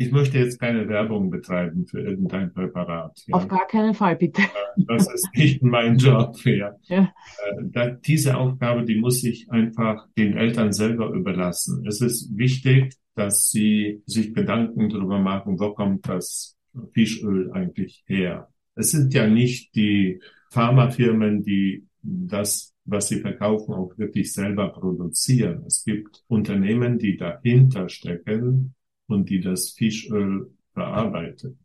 Ich 0.00 0.12
möchte 0.12 0.38
jetzt 0.38 0.58
keine 0.58 0.88
Werbung 0.88 1.28
betreiben 1.28 1.86
für 1.86 2.00
irgendein 2.00 2.54
Präparat. 2.54 3.22
Ja. 3.26 3.34
Auf 3.34 3.48
gar 3.48 3.66
keinen 3.66 3.92
Fall, 3.92 4.16
bitte. 4.16 4.40
Das 4.88 5.12
ist 5.12 5.28
nicht 5.34 5.62
mein 5.62 5.98
Job. 5.98 6.42
Ja. 6.46 6.74
ja. 6.84 7.12
Äh, 7.74 7.96
diese 8.06 8.38
Aufgabe, 8.38 8.86
die 8.86 8.98
muss 8.98 9.22
ich 9.24 9.50
einfach 9.50 10.06
den 10.16 10.38
Eltern 10.38 10.72
selber 10.72 11.10
überlassen. 11.10 11.84
Es 11.86 12.00
ist 12.00 12.34
wichtig, 12.34 12.94
dass 13.14 13.50
sie 13.50 14.02
sich 14.06 14.32
Gedanken 14.32 14.88
darüber 14.88 15.18
machen, 15.18 15.60
wo 15.60 15.74
kommt 15.74 16.08
das 16.08 16.56
Fischöl 16.94 17.52
eigentlich 17.52 18.02
her. 18.06 18.48
Es 18.76 18.92
sind 18.92 19.12
ja 19.12 19.26
nicht 19.26 19.74
die 19.74 20.22
Pharmafirmen, 20.50 21.42
die 21.42 21.86
das, 22.00 22.72
was 22.86 23.08
sie 23.08 23.20
verkaufen, 23.20 23.74
auch 23.74 23.92
wirklich 23.98 24.32
selber 24.32 24.70
produzieren. 24.70 25.62
Es 25.66 25.84
gibt 25.84 26.24
Unternehmen, 26.26 26.96
die 26.96 27.18
dahinter 27.18 27.90
stecken 27.90 28.74
und 29.10 29.28
die 29.28 29.40
das 29.40 29.70
Fischöl 29.70 30.50
verarbeiten 30.72 31.58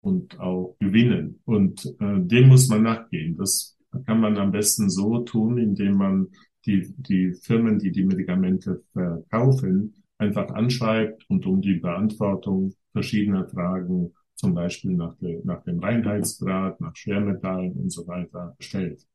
und 0.00 0.38
auch 0.40 0.76
gewinnen. 0.78 1.40
Und 1.44 1.84
äh, 2.00 2.20
dem 2.20 2.48
muss 2.48 2.68
man 2.68 2.82
nachgehen. 2.82 3.36
Das 3.36 3.76
kann 4.06 4.20
man 4.20 4.38
am 4.38 4.52
besten 4.52 4.88
so 4.88 5.20
tun, 5.20 5.58
indem 5.58 5.94
man 5.94 6.28
die, 6.66 6.92
die 6.96 7.32
Firmen, 7.32 7.78
die 7.78 7.90
die 7.90 8.04
Medikamente 8.04 8.82
verkaufen, 8.92 9.94
einfach 10.18 10.50
anschreibt 10.50 11.24
und 11.28 11.46
um 11.46 11.60
die 11.60 11.76
Beantwortung 11.76 12.74
verschiedener 12.92 13.48
Fragen, 13.48 14.12
zum 14.34 14.54
Beispiel 14.54 14.92
nach, 14.92 15.16
der, 15.18 15.40
nach 15.44 15.62
dem 15.64 15.80
Reinheitsgrad, 15.80 16.80
nach 16.80 16.96
Schwermetallen 16.96 17.72
und 17.72 17.90
so 17.90 18.06
weiter 18.06 18.56
stellt. 18.58 19.06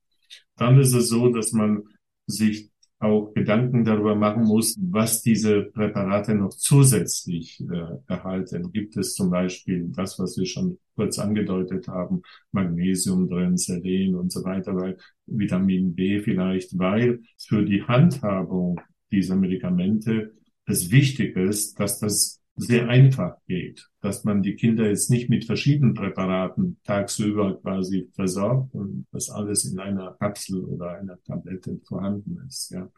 Dann 0.56 0.80
ist 0.80 0.94
es 0.94 1.10
so, 1.10 1.30
dass 1.30 1.52
man 1.52 1.84
sich 2.28 2.72
auch 3.06 3.34
Gedanken 3.34 3.86
darüber 3.86 4.16
machen 4.16 4.44
muss, 4.44 4.78
was 4.82 5.22
diese 5.22 5.64
Präparate 5.64 6.36
noch 6.36 6.50
zusätzlich 6.50 7.62
äh, 7.62 7.98
erhalten. 8.08 8.72
Gibt 8.72 8.98
es 8.98 9.16
zum 9.16 9.30
Beispiel 9.30 9.90
das, 9.96 10.20
was 10.20 10.38
wir 10.38 10.46
schon 10.46 10.78
kurz 10.96 11.20
angedeutet 11.20 11.88
haben, 11.88 12.22
Magnesium 12.52 13.28
drin, 13.28 13.58
Selen 13.58 14.16
und 14.16 14.32
so 14.32 14.44
weiter, 14.44 14.76
weil 14.76 14.98
Vitamin 15.26 15.96
B 15.96 16.20
vielleicht, 16.22 16.78
weil 16.78 17.22
für 17.38 17.64
die 17.64 17.84
Handhabung 17.84 18.80
dieser 19.12 19.36
Medikamente 19.36 20.34
es 20.66 20.92
wichtig 20.92 21.36
ist, 21.38 21.80
dass 21.80 22.00
das 22.00 22.42
sehr 22.58 22.88
einfach 22.88 23.38
geht, 23.48 23.90
dass 24.02 24.24
man 24.24 24.42
die 24.42 24.56
Kinder 24.56 24.88
jetzt 24.88 25.10
nicht 25.10 25.30
mit 25.30 25.46
verschiedenen 25.46 25.94
Präparaten 25.94 26.80
tagsüber 26.86 27.60
quasi 27.62 28.10
versorgt 28.14 28.74
und 28.74 29.06
das 29.12 29.30
alles 29.30 29.66
in 29.66 29.80
einer 29.80 30.16
Kapsel 30.20 30.64
oder 30.64 30.92
einer 30.92 31.22
Tablette 31.24 31.80
vorhanden 31.86 32.40
ist. 32.48 32.72
Ja, 32.72 32.90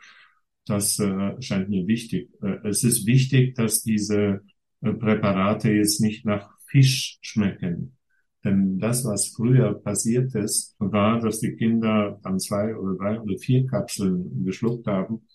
das 0.66 1.00
äh, 1.00 1.42
scheint 1.42 1.70
mir 1.70 1.88
wichtig. 1.88 2.30
Äh, 2.42 2.68
es 2.68 2.84
ist 2.84 3.08
wichtig, 3.08 3.56
dass 3.56 3.82
diese 3.82 4.42
äh, 4.82 4.94
Präparate 4.94 5.72
jetzt 5.72 6.02
nicht 6.02 6.26
nach 6.26 6.52
Fisch 6.68 7.18
schmecken. 7.22 7.98
Denn 8.44 8.78
das, 8.78 9.04
was 9.06 9.30
früher 9.30 9.74
passiert 9.74 10.36
ist, 10.36 10.76
war, 10.78 11.20
dass 11.20 11.40
die 11.40 11.56
Kinder 11.56 12.20
dann 12.24 12.40
zwei 12.40 12.76
oder 12.76 12.96
drei 12.96 13.20
oder 13.20 13.38
vier 13.38 13.66
Kapseln 13.66 14.46
geschluckt 14.46 14.86
haben. 14.88 15.26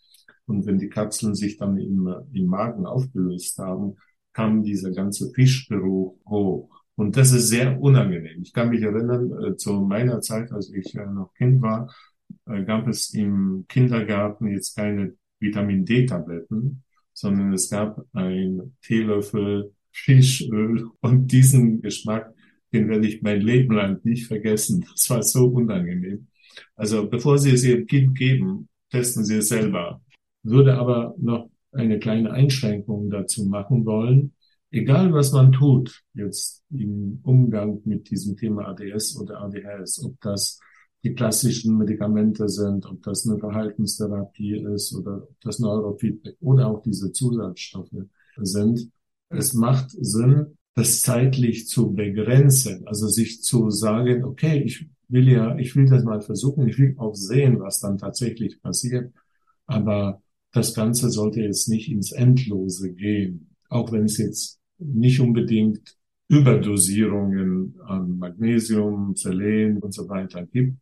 Und 0.46 0.66
wenn 0.66 0.78
die 0.78 0.88
Kapseln 0.88 1.34
sich 1.34 1.56
dann 1.56 1.76
im, 1.78 2.08
im 2.32 2.46
Magen 2.46 2.86
aufgelöst 2.86 3.58
haben, 3.58 3.96
kam 4.32 4.62
dieser 4.62 4.92
ganze 4.92 5.30
Fischgeruch 5.32 6.16
hoch. 6.26 6.70
Und 6.94 7.16
das 7.16 7.32
ist 7.32 7.48
sehr 7.48 7.80
unangenehm. 7.80 8.42
Ich 8.42 8.52
kann 8.52 8.70
mich 8.70 8.82
erinnern, 8.82 9.32
äh, 9.42 9.56
zu 9.56 9.80
meiner 9.80 10.20
Zeit, 10.20 10.52
als 10.52 10.70
ich 10.72 10.94
äh, 10.94 11.06
noch 11.06 11.32
Kind 11.34 11.62
war, 11.62 11.92
äh, 12.46 12.62
gab 12.64 12.86
es 12.88 13.14
im 13.14 13.64
Kindergarten 13.68 14.48
jetzt 14.48 14.76
keine 14.76 15.14
Vitamin 15.40 15.84
D-Tabletten, 15.84 16.82
sondern 17.12 17.52
es 17.52 17.70
gab 17.70 18.04
ein 18.12 18.76
Teelöffel 18.82 19.72
Fischöl 19.92 20.88
und 21.00 21.30
diesen 21.32 21.82
Geschmack, 21.82 22.32
den 22.72 22.88
werde 22.88 23.06
ich 23.06 23.22
mein 23.22 23.40
Leben 23.42 23.74
lang 23.74 24.00
nicht 24.04 24.26
vergessen. 24.26 24.84
Das 24.90 25.10
war 25.10 25.22
so 25.22 25.46
unangenehm. 25.46 26.28
Also 26.76 27.08
bevor 27.08 27.38
Sie 27.38 27.50
es 27.50 27.64
Ihrem 27.64 27.86
Kind 27.86 28.16
geben, 28.16 28.68
testen 28.90 29.24
Sie 29.24 29.36
es 29.36 29.48
selber. 29.48 30.00
Würde 30.42 30.74
aber 30.76 31.14
noch 31.18 31.50
eine 31.72 31.98
kleine 31.98 32.30
Einschränkung 32.32 33.10
dazu 33.10 33.46
machen 33.46 33.84
wollen. 33.84 34.34
Egal 34.70 35.12
was 35.12 35.32
man 35.32 35.52
tut, 35.52 36.02
jetzt 36.14 36.62
im 36.70 37.20
Umgang 37.24 37.82
mit 37.84 38.10
diesem 38.10 38.36
Thema 38.36 38.68
ADS 38.68 39.18
oder 39.20 39.40
ADHS, 39.42 40.04
ob 40.04 40.20
das 40.20 40.60
die 41.04 41.14
klassischen 41.14 41.76
Medikamente 41.76 42.48
sind, 42.48 42.86
ob 42.86 43.02
das 43.02 43.26
eine 43.26 43.38
Verhaltenstherapie 43.38 44.64
ist 44.74 44.94
oder 44.94 45.24
ob 45.24 45.40
das 45.40 45.58
Neurofeedback 45.58 46.36
oder 46.40 46.68
auch 46.68 46.82
diese 46.82 47.12
Zusatzstoffe 47.12 48.06
sind. 48.36 48.88
Es 49.28 49.52
macht 49.52 49.90
Sinn, 49.90 50.56
das 50.74 51.02
zeitlich 51.02 51.66
zu 51.68 51.92
begrenzen, 51.92 52.86
also 52.86 53.08
sich 53.08 53.42
zu 53.42 53.70
sagen, 53.70 54.24
okay, 54.24 54.62
ich 54.62 54.88
will 55.08 55.28
ja, 55.28 55.58
ich 55.58 55.76
will 55.76 55.86
das 55.86 56.04
mal 56.04 56.20
versuchen, 56.22 56.68
ich 56.68 56.78
will 56.78 56.94
auch 56.98 57.14
sehen, 57.14 57.60
was 57.60 57.80
dann 57.80 57.98
tatsächlich 57.98 58.62
passiert, 58.62 59.12
aber 59.66 60.22
das 60.52 60.74
Ganze 60.74 61.10
sollte 61.10 61.40
jetzt 61.40 61.68
nicht 61.68 61.90
ins 61.90 62.12
Endlose 62.12 62.92
gehen, 62.92 63.56
auch 63.68 63.90
wenn 63.90 64.04
es 64.04 64.18
jetzt 64.18 64.60
nicht 64.78 65.20
unbedingt 65.20 65.96
Überdosierungen 66.28 67.74
an 67.86 68.18
Magnesium, 68.18 69.14
Selen 69.16 69.78
und 69.78 69.92
so 69.92 70.08
weiter 70.08 70.46
gibt. 70.46 70.78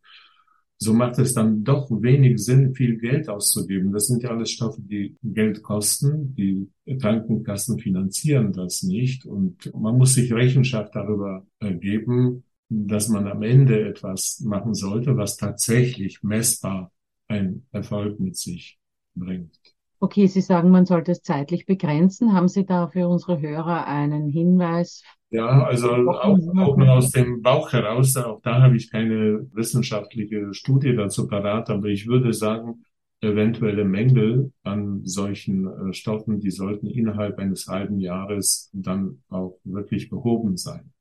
So 0.77 0.93
macht 0.93 1.19
es 1.19 1.33
dann 1.33 1.63
doch 1.63 1.91
wenig 1.91 2.43
Sinn, 2.43 2.73
viel 2.73 2.97
Geld 2.97 3.29
auszugeben. 3.29 3.91
Das 3.91 4.07
sind 4.07 4.23
ja 4.23 4.31
alles 4.31 4.49
Stoffe, 4.49 4.81
die 4.81 5.15
Geld 5.21 5.61
kosten. 5.61 6.33
Die 6.35 6.69
Krankenkassen 6.99 7.77
finanzieren 7.77 8.51
das 8.51 8.81
nicht. 8.81 9.25
Und 9.25 9.71
man 9.75 9.97
muss 9.97 10.15
sich 10.15 10.33
Rechenschaft 10.33 10.95
darüber 10.95 11.45
geben, 11.59 12.45
dass 12.69 13.09
man 13.09 13.27
am 13.27 13.43
Ende 13.43 13.87
etwas 13.87 14.39
machen 14.43 14.73
sollte, 14.73 15.17
was 15.17 15.37
tatsächlich 15.37 16.23
messbar 16.23 16.91
einen 17.27 17.67
Erfolg 17.71 18.19
mit 18.19 18.35
sich 18.35 18.80
bringt. 19.15 19.57
Okay, 19.99 20.25
Sie 20.25 20.41
sagen, 20.41 20.71
man 20.71 20.85
sollte 20.85 21.11
es 21.11 21.21
zeitlich 21.21 21.65
begrenzen. 21.65 22.33
Haben 22.33 22.47
Sie 22.47 22.65
da 22.65 22.87
für 22.87 23.07
unsere 23.07 23.39
Hörer 23.39 23.85
einen 23.85 24.29
Hinweis? 24.29 25.03
Ja, 25.29 25.63
also 25.63 25.91
auch, 25.91 26.25
auch 26.25 26.77
nur 26.77 26.91
aus 26.91 27.11
dem 27.11 27.41
Bauch 27.41 27.71
heraus, 27.71 28.17
auch 28.17 28.41
da 28.41 28.61
habe 28.61 28.75
ich 28.75 28.91
keine 28.91 29.47
wissenschaftliche 29.53 30.53
Studie 30.53 30.95
dazu 30.95 31.27
parat, 31.27 31.69
aber 31.69 31.87
ich 31.87 32.07
würde 32.07 32.33
sagen, 32.33 32.83
eventuelle 33.21 33.85
Mängel 33.85 34.51
an 34.63 35.05
solchen 35.05 35.67
äh, 35.67 35.93
Stoffen, 35.93 36.39
die 36.39 36.51
sollten 36.51 36.87
innerhalb 36.87 37.37
eines 37.37 37.67
halben 37.67 37.99
Jahres 37.99 38.69
dann 38.73 39.21
auch 39.29 39.57
wirklich 39.63 40.09
behoben 40.09 40.57
sein. 40.57 40.91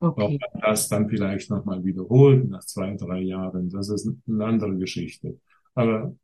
Okay. 0.00 0.22
Ob 0.22 0.30
man 0.30 0.62
das 0.62 0.88
dann 0.88 1.08
vielleicht 1.08 1.50
nochmal 1.50 1.82
wiederholt 1.84 2.48
nach 2.48 2.64
zwei, 2.64 2.94
drei 2.96 3.20
Jahren, 3.20 3.70
das 3.70 3.88
ist 3.88 4.10
eine 4.28 4.44
andere 4.44 4.76
Geschichte. 4.76 5.38
Aber 5.74 6.14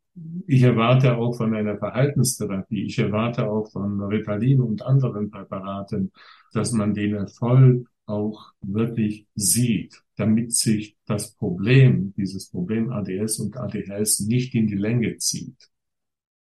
ich 0.47 0.61
erwarte 0.61 1.17
auch 1.17 1.35
von 1.35 1.53
einer 1.53 1.77
Verhaltenstherapie, 1.77 2.85
ich 2.85 2.97
erwarte 2.99 3.49
auch 3.49 3.69
von 3.71 4.01
Ritalin 4.01 4.61
und 4.61 4.81
anderen 4.81 5.29
Präparaten, 5.29 6.11
dass 6.53 6.71
man 6.71 6.93
den 6.93 7.15
Erfolg 7.15 7.89
auch 8.05 8.51
wirklich 8.61 9.27
sieht, 9.35 10.01
damit 10.15 10.53
sich 10.53 10.95
das 11.05 11.35
Problem, 11.35 12.13
dieses 12.15 12.49
Problem 12.49 12.91
ADS 12.91 13.39
und 13.39 13.57
ADHS 13.57 14.21
nicht 14.21 14.55
in 14.55 14.67
die 14.67 14.75
Länge 14.75 15.17
zieht. 15.17 15.69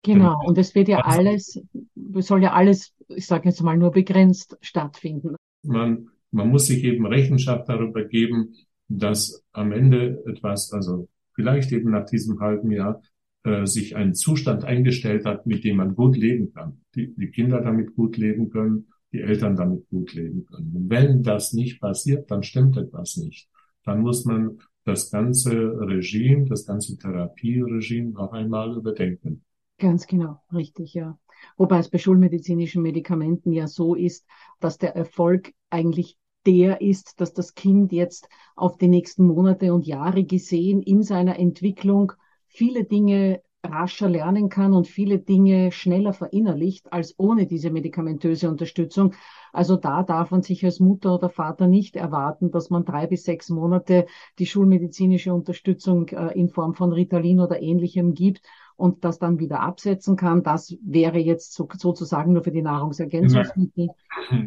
Genau, 0.02 0.38
und 0.44 0.58
es 0.58 0.74
wird 0.74 0.88
ja 0.88 0.98
alles, 0.98 1.58
soll 1.94 2.42
ja 2.42 2.52
alles, 2.52 2.92
ich 3.08 3.26
sage 3.26 3.48
jetzt 3.48 3.62
mal, 3.62 3.78
nur 3.78 3.90
begrenzt 3.90 4.58
stattfinden. 4.60 5.36
Man, 5.62 6.10
man 6.30 6.50
muss 6.50 6.66
sich 6.66 6.84
eben 6.84 7.06
Rechenschaft 7.06 7.68
darüber 7.70 8.04
geben, 8.04 8.54
dass 8.88 9.42
am 9.52 9.72
Ende 9.72 10.22
etwas, 10.26 10.72
also 10.74 11.08
vielleicht 11.32 11.72
eben 11.72 11.90
nach 11.90 12.04
diesem 12.04 12.38
halben 12.40 12.70
Jahr, 12.70 13.00
äh, 13.44 13.66
sich 13.66 13.94
ein 13.94 14.14
Zustand 14.14 14.64
eingestellt 14.64 15.24
hat, 15.26 15.46
mit 15.46 15.64
dem 15.64 15.76
man 15.76 15.94
gut 15.94 16.16
leben 16.16 16.52
kann. 16.52 16.80
Die, 16.94 17.14
die 17.14 17.28
Kinder 17.28 17.60
damit 17.60 17.94
gut 17.94 18.16
leben 18.16 18.50
können, 18.50 18.88
die 19.12 19.20
Eltern 19.20 19.54
damit 19.54 19.88
gut 19.90 20.14
leben 20.14 20.46
können. 20.46 20.72
Und 20.74 20.90
wenn 20.90 21.22
das 21.22 21.52
nicht 21.52 21.80
passiert, 21.80 22.30
dann 22.30 22.42
stimmt 22.42 22.76
etwas 22.76 23.16
nicht. 23.16 23.48
Dann 23.84 24.00
muss 24.00 24.24
man 24.24 24.58
das 24.84 25.10
ganze 25.10 25.52
Regime, 25.52 26.46
das 26.46 26.66
ganze 26.66 26.96
Therapieregime 26.96 28.10
noch 28.10 28.32
einmal 28.32 28.76
überdenken. 28.76 29.44
Ganz 29.78 30.06
genau, 30.06 30.40
richtig, 30.52 30.94
ja. 30.94 31.18
Wobei 31.56 31.78
es 31.78 31.90
bei 31.90 31.98
schulmedizinischen 31.98 32.82
Medikamenten 32.82 33.52
ja 33.52 33.66
so 33.66 33.94
ist, 33.94 34.26
dass 34.60 34.78
der 34.78 34.96
Erfolg 34.96 35.52
eigentlich 35.68 36.16
der 36.46 36.80
ist, 36.80 37.20
dass 37.20 37.32
das 37.32 37.54
Kind 37.54 37.92
jetzt 37.92 38.28
auf 38.56 38.76
die 38.76 38.88
nächsten 38.88 39.26
Monate 39.26 39.72
und 39.72 39.86
Jahre 39.86 40.24
gesehen 40.24 40.82
in 40.82 41.02
seiner 41.02 41.38
Entwicklung 41.38 42.12
viele 42.54 42.84
Dinge 42.84 43.42
rascher 43.64 44.08
lernen 44.08 44.48
kann 44.48 44.74
und 44.74 44.86
viele 44.86 45.18
Dinge 45.18 45.72
schneller 45.72 46.12
verinnerlicht 46.12 46.92
als 46.92 47.14
ohne 47.18 47.46
diese 47.46 47.70
medikamentöse 47.70 48.48
Unterstützung. 48.48 49.14
Also 49.52 49.76
da 49.76 50.02
darf 50.02 50.30
man 50.30 50.42
sich 50.42 50.64
als 50.64 50.80
Mutter 50.80 51.14
oder 51.14 51.30
Vater 51.30 51.66
nicht 51.66 51.96
erwarten, 51.96 52.50
dass 52.50 52.70
man 52.70 52.84
drei 52.84 53.06
bis 53.06 53.24
sechs 53.24 53.48
Monate 53.48 54.06
die 54.38 54.46
schulmedizinische 54.46 55.32
Unterstützung 55.32 56.08
äh, 56.08 56.38
in 56.38 56.48
Form 56.48 56.74
von 56.74 56.92
Ritalin 56.92 57.40
oder 57.40 57.60
ähnlichem 57.60 58.14
gibt 58.14 58.42
und 58.76 59.04
das 59.04 59.18
dann 59.18 59.38
wieder 59.38 59.60
absetzen 59.60 60.16
kann. 60.16 60.42
Das 60.42 60.76
wäre 60.84 61.18
jetzt 61.18 61.54
so, 61.54 61.68
sozusagen 61.76 62.32
nur 62.32 62.44
für 62.44 62.50
die 62.50 62.62
Nahrungsergänzungsmittel. 62.62 63.88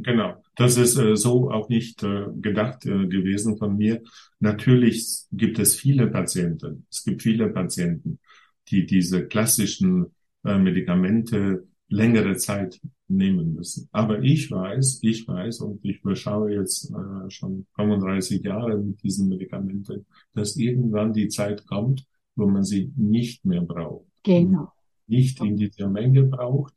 Genau, 0.03 0.41
das 0.55 0.77
ist 0.77 0.97
äh, 0.97 1.15
so 1.15 1.51
auch 1.51 1.69
nicht 1.69 2.01
äh, 2.03 2.25
gedacht 2.37 2.85
äh, 2.85 3.07
gewesen 3.07 3.57
von 3.57 3.75
mir. 3.77 4.01
Natürlich 4.39 5.25
gibt 5.31 5.59
es 5.59 5.75
viele 5.75 6.07
Patienten, 6.07 6.85
es 6.89 7.03
gibt 7.03 7.21
viele 7.21 7.49
Patienten, 7.49 8.19
die 8.69 8.85
diese 8.85 9.27
klassischen 9.27 10.07
äh, 10.43 10.57
Medikamente 10.57 11.67
längere 11.89 12.35
Zeit 12.37 12.79
nehmen 13.07 13.53
müssen. 13.53 13.87
Aber 13.91 14.21
ich 14.21 14.51
weiß, 14.51 14.99
ich 15.01 15.27
weiß 15.27 15.61
und 15.61 15.83
ich 15.83 16.01
beschaue 16.01 16.53
jetzt 16.53 16.91
äh, 16.91 17.29
schon 17.29 17.65
35 17.75 18.43
Jahre 18.43 18.77
mit 18.77 19.01
diesen 19.03 19.29
Medikamenten, 19.29 20.05
dass 20.33 20.57
irgendwann 20.57 21.13
die 21.13 21.29
Zeit 21.29 21.65
kommt, 21.65 22.05
wo 22.35 22.47
man 22.47 22.63
sie 22.63 22.91
nicht 22.95 23.45
mehr 23.45 23.61
braucht. 23.61 24.05
Genau. 24.27 24.73
Nicht 25.07 25.41
in 25.41 25.55
dieser 25.55 25.87
Menge 25.87 26.23
braucht 26.23 26.73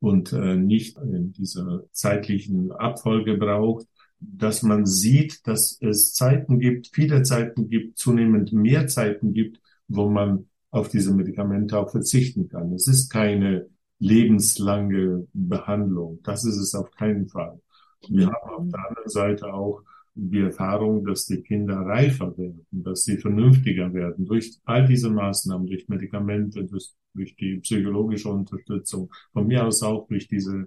und 0.00 0.32
äh, 0.32 0.56
nicht 0.56 0.96
in 0.96 1.32
dieser 1.32 1.82
zeitlichen 1.92 2.72
Abfolge 2.72 3.36
braucht, 3.36 3.86
dass 4.20 4.62
man 4.62 4.86
sieht, 4.86 5.46
dass 5.46 5.78
es 5.82 6.14
Zeiten 6.14 6.58
gibt, 6.58 6.88
viele 6.94 7.22
Zeiten 7.22 7.68
gibt, 7.68 7.98
zunehmend 7.98 8.54
mehr 8.54 8.86
Zeiten 8.86 9.34
gibt, 9.34 9.60
wo 9.86 10.08
man 10.08 10.46
auf 10.70 10.88
diese 10.88 11.14
Medikamente 11.14 11.78
auch 11.78 11.90
verzichten 11.90 12.48
kann. 12.48 12.72
Es 12.72 12.88
ist 12.88 13.10
keine 13.10 13.68
lebenslange 13.98 15.26
Behandlung. 15.34 16.20
Das 16.22 16.44
ist 16.44 16.56
es 16.56 16.74
auf 16.74 16.90
keinen 16.92 17.28
Fall. 17.28 17.60
Wir 18.08 18.28
haben 18.28 18.50
auf 18.50 18.68
der 18.70 18.88
anderen 18.88 19.10
Seite 19.10 19.52
auch 19.52 19.82
die 20.20 20.40
Erfahrung, 20.40 21.04
dass 21.04 21.26
die 21.26 21.42
Kinder 21.42 21.76
reifer 21.76 22.36
werden, 22.36 22.66
dass 22.72 23.04
sie 23.04 23.18
vernünftiger 23.18 23.92
werden 23.94 24.26
durch 24.26 24.58
all 24.64 24.86
diese 24.86 25.10
Maßnahmen, 25.10 25.68
durch 25.68 25.88
Medikamente, 25.88 26.64
durch, 26.64 26.92
durch 27.14 27.36
die 27.36 27.58
psychologische 27.58 28.28
Unterstützung, 28.28 29.10
von 29.32 29.46
mir 29.46 29.64
aus 29.64 29.82
auch 29.82 30.08
durch 30.08 30.26
diese 30.26 30.66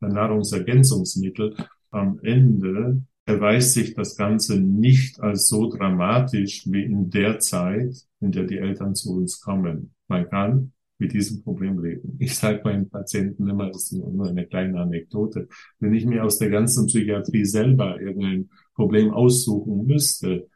Nahrungsergänzungsmittel. 0.00 1.54
Am 1.90 2.18
Ende 2.22 3.02
erweist 3.26 3.74
sich 3.74 3.94
das 3.94 4.16
Ganze 4.16 4.58
nicht 4.58 5.20
als 5.20 5.48
so 5.48 5.68
dramatisch 5.68 6.64
wie 6.66 6.84
in 6.84 7.10
der 7.10 7.38
Zeit, 7.38 7.94
in 8.20 8.32
der 8.32 8.44
die 8.44 8.58
Eltern 8.58 8.94
zu 8.94 9.14
uns 9.14 9.40
kommen. 9.40 9.94
Man 10.08 10.28
kann 10.30 10.72
mit 10.98 11.12
diesem 11.12 11.42
Problem 11.42 11.82
leben. 11.82 12.16
Ich 12.18 12.34
sage 12.34 12.62
meinen 12.64 12.88
Patienten 12.88 13.46
immer, 13.48 13.66
das 13.66 13.92
ist 13.92 13.92
nur 13.92 14.28
eine 14.28 14.46
kleine 14.46 14.80
Anekdote, 14.80 15.48
wenn 15.80 15.92
ich 15.92 16.06
mir 16.06 16.24
aus 16.24 16.38
der 16.38 16.48
ganzen 16.48 16.86
Psychiatrie 16.86 17.44
selber 17.44 18.00
irgendein 18.00 18.48
Problem 18.76 19.12
aussuchen 19.12 19.86
müsste, 19.86 20.48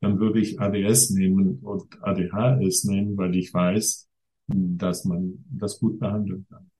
dann 0.00 0.20
würde 0.20 0.40
ich 0.40 0.60
ADS 0.60 1.10
nehmen 1.10 1.60
und 1.62 1.86
ADHS 2.02 2.84
nehmen, 2.84 3.16
weil 3.16 3.34
ich 3.34 3.52
weiß, 3.52 4.08
dass 4.48 5.04
man 5.04 5.44
das 5.50 5.78
gut 5.78 5.98
behandeln 5.98 6.46
kann. 6.48 6.70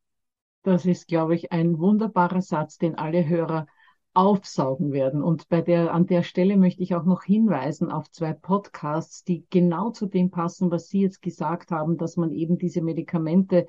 Das 0.63 0.85
ist, 0.85 1.09
glaube 1.09 1.35
ich, 1.35 1.53
ein 1.53 1.79
wunderbarer 1.79 2.43
Satz, 2.43 2.79
den 2.79 2.97
alle 2.97 3.27
Hörer 3.27 3.67
aufsaugen 4.15 4.93
werden. 4.93 5.23
Und 5.23 5.49
bei 5.49 5.63
der, 5.63 5.95
an 5.95 6.07
der 6.07 6.23
Stelle 6.23 6.57
möchte 6.57 6.83
ich 6.83 6.95
auch 6.95 7.05
noch 7.05 7.23
hinweisen 7.23 7.91
auf 7.91 8.11
zwei 8.11 8.33
Podcasts, 8.33 9.23
die 9.23 9.47
genau 9.51 9.91
zu 9.91 10.07
dem 10.07 10.31
passen, 10.31 10.71
was 10.71 10.89
Sie 10.89 11.01
jetzt 11.01 11.23
gesagt 11.23 11.71
haben, 11.71 11.97
dass 11.97 12.17
man 12.17 12.33
eben 12.33 12.59
diese 12.59 12.83
Medikamente 12.83 13.67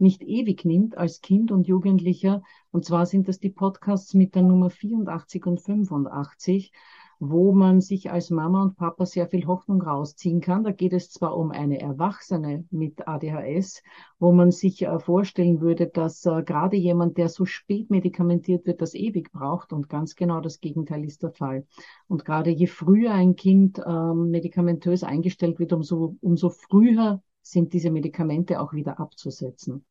nicht 0.00 0.22
ewig 0.22 0.64
nimmt 0.64 0.96
als 0.96 1.20
Kind 1.20 1.50
und 1.50 1.66
Jugendlicher. 1.66 2.42
Und 2.70 2.84
zwar 2.84 3.06
sind 3.06 3.28
das 3.28 3.38
die 3.38 3.50
Podcasts 3.50 4.14
mit 4.14 4.34
der 4.34 4.42
Nummer 4.42 4.70
84 4.70 5.46
und 5.46 5.60
85 5.60 6.72
wo 7.20 7.52
man 7.52 7.80
sich 7.80 8.10
als 8.10 8.30
Mama 8.30 8.62
und 8.62 8.76
Papa 8.76 9.04
sehr 9.04 9.26
viel 9.26 9.46
Hoffnung 9.46 9.82
rausziehen 9.82 10.40
kann. 10.40 10.62
Da 10.62 10.70
geht 10.70 10.92
es 10.92 11.10
zwar 11.10 11.36
um 11.36 11.50
eine 11.50 11.80
Erwachsene 11.80 12.64
mit 12.70 13.08
ADHS, 13.08 13.82
wo 14.18 14.32
man 14.32 14.52
sich 14.52 14.82
äh, 14.82 14.98
vorstellen 15.00 15.60
würde, 15.60 15.88
dass 15.88 16.24
äh, 16.26 16.42
gerade 16.42 16.76
jemand, 16.76 17.18
der 17.18 17.28
so 17.28 17.44
spät 17.44 17.90
medikamentiert 17.90 18.66
wird, 18.66 18.80
das 18.80 18.94
ewig 18.94 19.32
braucht. 19.32 19.72
Und 19.72 19.88
ganz 19.88 20.14
genau 20.14 20.40
das 20.40 20.60
Gegenteil 20.60 21.04
ist 21.04 21.22
der 21.22 21.32
Fall. 21.32 21.66
Und 22.06 22.24
gerade 22.24 22.50
je 22.50 22.66
früher 22.66 23.12
ein 23.12 23.34
Kind 23.34 23.82
ähm, 23.84 24.30
medikamentös 24.30 25.02
eingestellt 25.02 25.58
wird, 25.58 25.72
umso, 25.72 26.16
umso 26.20 26.50
früher 26.50 27.20
sind 27.50 27.72
diese 27.72 27.90
Medikamente 27.90 28.60
auch 28.60 28.72
wieder 28.72 29.00
abzusetzen. 29.00 29.84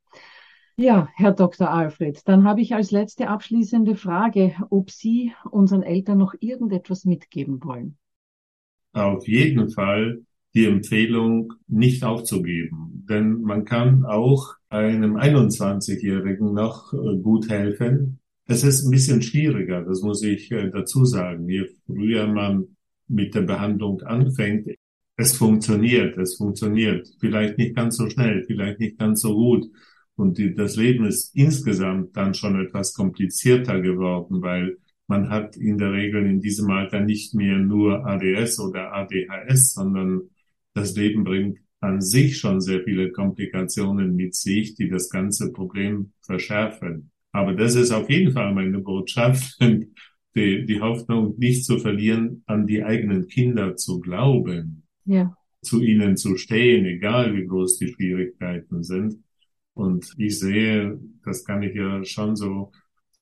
Ja, 0.78 1.10
Herr 1.16 1.32
Dr. 1.32 1.72
Alfred, 1.72 2.28
dann 2.28 2.44
habe 2.44 2.62
ich 2.62 2.76
als 2.76 2.92
letzte 2.92 3.30
abschließende 3.30 3.96
Frage, 3.96 4.54
ob 4.70 4.92
Sie 4.92 5.34
unseren 5.50 5.82
Eltern 5.82 6.20
noch 6.20 6.36
irgendetwas 6.40 7.04
mitgeben 7.06 7.64
wollen. 7.64 7.98
Auf 8.94 9.28
jeden 9.28 9.70
Fall 9.70 10.22
die 10.54 10.66
Empfehlung, 10.66 11.54
nicht 11.68 12.04
aufzugeben. 12.04 13.06
Denn 13.10 13.42
man 13.42 13.66
kann 13.66 14.06
auch 14.06 14.56
einem 14.70 15.16
21-Jährigen 15.16 16.54
noch 16.54 16.94
äh, 16.94 17.18
gut 17.22 17.50
helfen. 17.50 18.20
Es 18.46 18.64
ist 18.64 18.86
ein 18.86 18.92
bisschen 18.92 19.22
schwieriger, 19.22 19.84
das 19.84 20.02
muss 20.02 20.24
ich 20.24 20.52
äh, 20.52 20.70
dazu 20.70 21.06
sagen. 21.06 21.48
Je 21.50 21.68
früher 21.86 22.28
man 22.28 22.76
mit 23.08 23.36
der 23.36 23.42
Behandlung 23.42 24.02
anfängt, 24.02 24.68
es 25.18 25.36
funktioniert, 25.36 26.18
es 26.18 26.36
funktioniert. 26.36 27.10
Vielleicht 27.20 27.58
nicht 27.58 27.76
ganz 27.76 27.98
so 27.98 28.10
schnell, 28.10 28.44
vielleicht 28.46 28.80
nicht 28.80 28.98
ganz 28.98 29.22
so 29.22 29.36
gut. 29.36 29.66
Und 30.16 30.38
die, 30.38 30.54
das 30.54 30.76
Leben 30.76 31.06
ist 31.06 31.36
insgesamt 31.36 32.16
dann 32.16 32.34
schon 32.34 32.60
etwas 32.60 32.94
komplizierter 32.94 33.82
geworden, 33.82 34.42
weil 34.42 34.78
man 35.08 35.30
hat 35.30 35.58
in 35.58 35.78
der 35.78 35.94
Regel 35.94 36.26
in 36.26 36.40
diesem 36.40 36.70
Alter 36.70 37.02
nicht 37.02 37.34
mehr 37.34 37.58
nur 37.58 38.06
ADS 38.06 38.60
oder 38.60 38.94
ADHS, 38.94 39.74
sondern 39.74 40.22
das 40.74 40.96
Leben 40.96 41.24
bringt 41.24 41.60
an 41.80 42.02
sich 42.02 42.38
schon 42.38 42.62
sehr 42.62 42.84
viele 42.84 43.12
Komplikationen 43.12 44.16
mit 44.16 44.36
sich, 44.36 44.76
die 44.76 44.90
das 44.90 45.10
ganze 45.10 45.52
Problem 45.52 46.12
verschärfen. 46.22 47.12
Aber 47.32 47.54
das 47.54 47.76
ist 47.76 47.92
auf 47.92 48.10
jeden 48.10 48.34
Fall 48.34 48.54
meine 48.54 48.80
Botschaft, 48.80 49.60
die, 50.36 50.66
die 50.66 50.82
Hoffnung 50.82 51.36
nicht 51.38 51.66
zu 51.66 51.80
verlieren, 51.80 52.44
an 52.46 52.68
die 52.68 52.84
eigenen 52.84 53.28
Kinder 53.28 53.76
zu 53.76 54.00
glauben, 54.00 54.87
ja. 55.08 55.36
zu 55.62 55.82
ihnen 55.82 56.18
zu 56.18 56.38
stehen, 56.38 56.86
egal 56.86 57.36
wie 57.36 57.46
groß 57.46 57.80
die 57.80 57.88
Schwierigkeiten 57.88 58.84
sind 58.84 59.24
und 59.74 60.14
ich 60.18 60.40
sehe, 60.40 61.00
das 61.24 61.44
kann 61.46 61.64
ich 61.64 61.76
ja 61.76 62.04
schon 62.04 62.36
so 62.36 62.72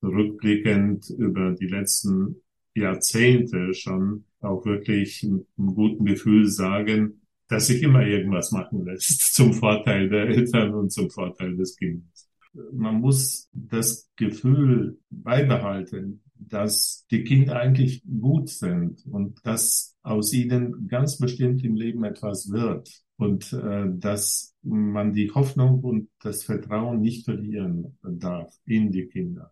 rückblickend 0.01 1.09
über 1.17 1.53
die 1.53 1.67
letzten 1.67 2.41
Jahrzehnte 2.75 3.73
schon 3.73 4.25
auch 4.39 4.65
wirklich 4.65 5.23
mit 5.23 5.45
einem 5.57 5.75
guten 5.75 6.05
Gefühl 6.05 6.47
sagen, 6.47 7.21
dass 7.47 7.67
sich 7.67 7.83
immer 7.83 8.05
irgendwas 8.05 8.51
machen 8.51 8.85
lässt 8.85 9.21
zum 9.33 9.53
Vorteil 9.53 10.09
der 10.09 10.27
Eltern 10.27 10.73
und 10.73 10.91
zum 10.91 11.09
Vorteil 11.09 11.55
des 11.55 11.75
Kindes. 11.77 12.29
Man 12.71 13.01
muss 13.01 13.49
das 13.53 14.09
Gefühl 14.15 14.97
beibehalten, 15.09 16.23
dass 16.35 17.05
die 17.11 17.23
Kinder 17.23 17.57
eigentlich 17.57 18.03
gut 18.03 18.49
sind 18.49 19.05
und 19.07 19.45
dass 19.45 19.94
aus 20.05 20.33
ihnen 20.33 20.87
ganz 20.87 21.17
bestimmt 21.17 21.63
im 21.63 21.75
Leben 21.75 22.03
etwas 22.03 22.51
wird 22.51 22.89
und 23.17 23.51
äh, 23.53 23.85
dass 23.89 24.55
man 24.61 25.13
die 25.13 25.31
Hoffnung 25.31 25.79
und 25.83 26.09
das 26.21 26.43
Vertrauen 26.43 27.01
nicht 27.01 27.25
verlieren 27.25 27.97
darf 28.03 28.53
in 28.65 28.91
die 28.91 29.07
Kinder. 29.07 29.51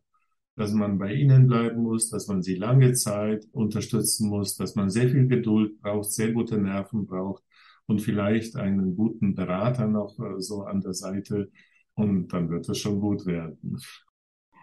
Dass 0.56 0.72
man 0.72 1.00
bei 1.00 1.13
ihnen 1.13 1.48
bleiben 1.48 1.82
muss, 1.82 2.10
dass 2.12 2.28
man 2.28 2.44
sie 2.44 2.54
lange 2.56 2.94
Zeit 2.94 3.48
unterstützen 3.52 4.30
muss, 4.30 4.56
dass 4.56 4.76
man 4.76 4.92
sehr 4.92 5.10
viel 5.10 5.28
Geduld 5.28 5.82
braucht, 5.82 6.12
sehr 6.12 6.32
gute 6.32 6.60
Nerven 6.60 7.08
braucht 7.08 7.44
und 7.88 8.02
vielleicht 8.02 8.56
einen 8.56 8.96
guten 8.96 9.34
Berater 9.34 9.88
noch 9.88 10.20
äh, 10.20 10.39
so 10.39 10.63
an 10.63 10.82
der 10.82 10.94
Seite 10.94 11.50
und 11.96 12.32
dann 12.32 12.50
wird 12.52 12.70
es 12.70 12.78
schon 12.78 13.00
gut 13.00 13.26
werden. 13.26 13.82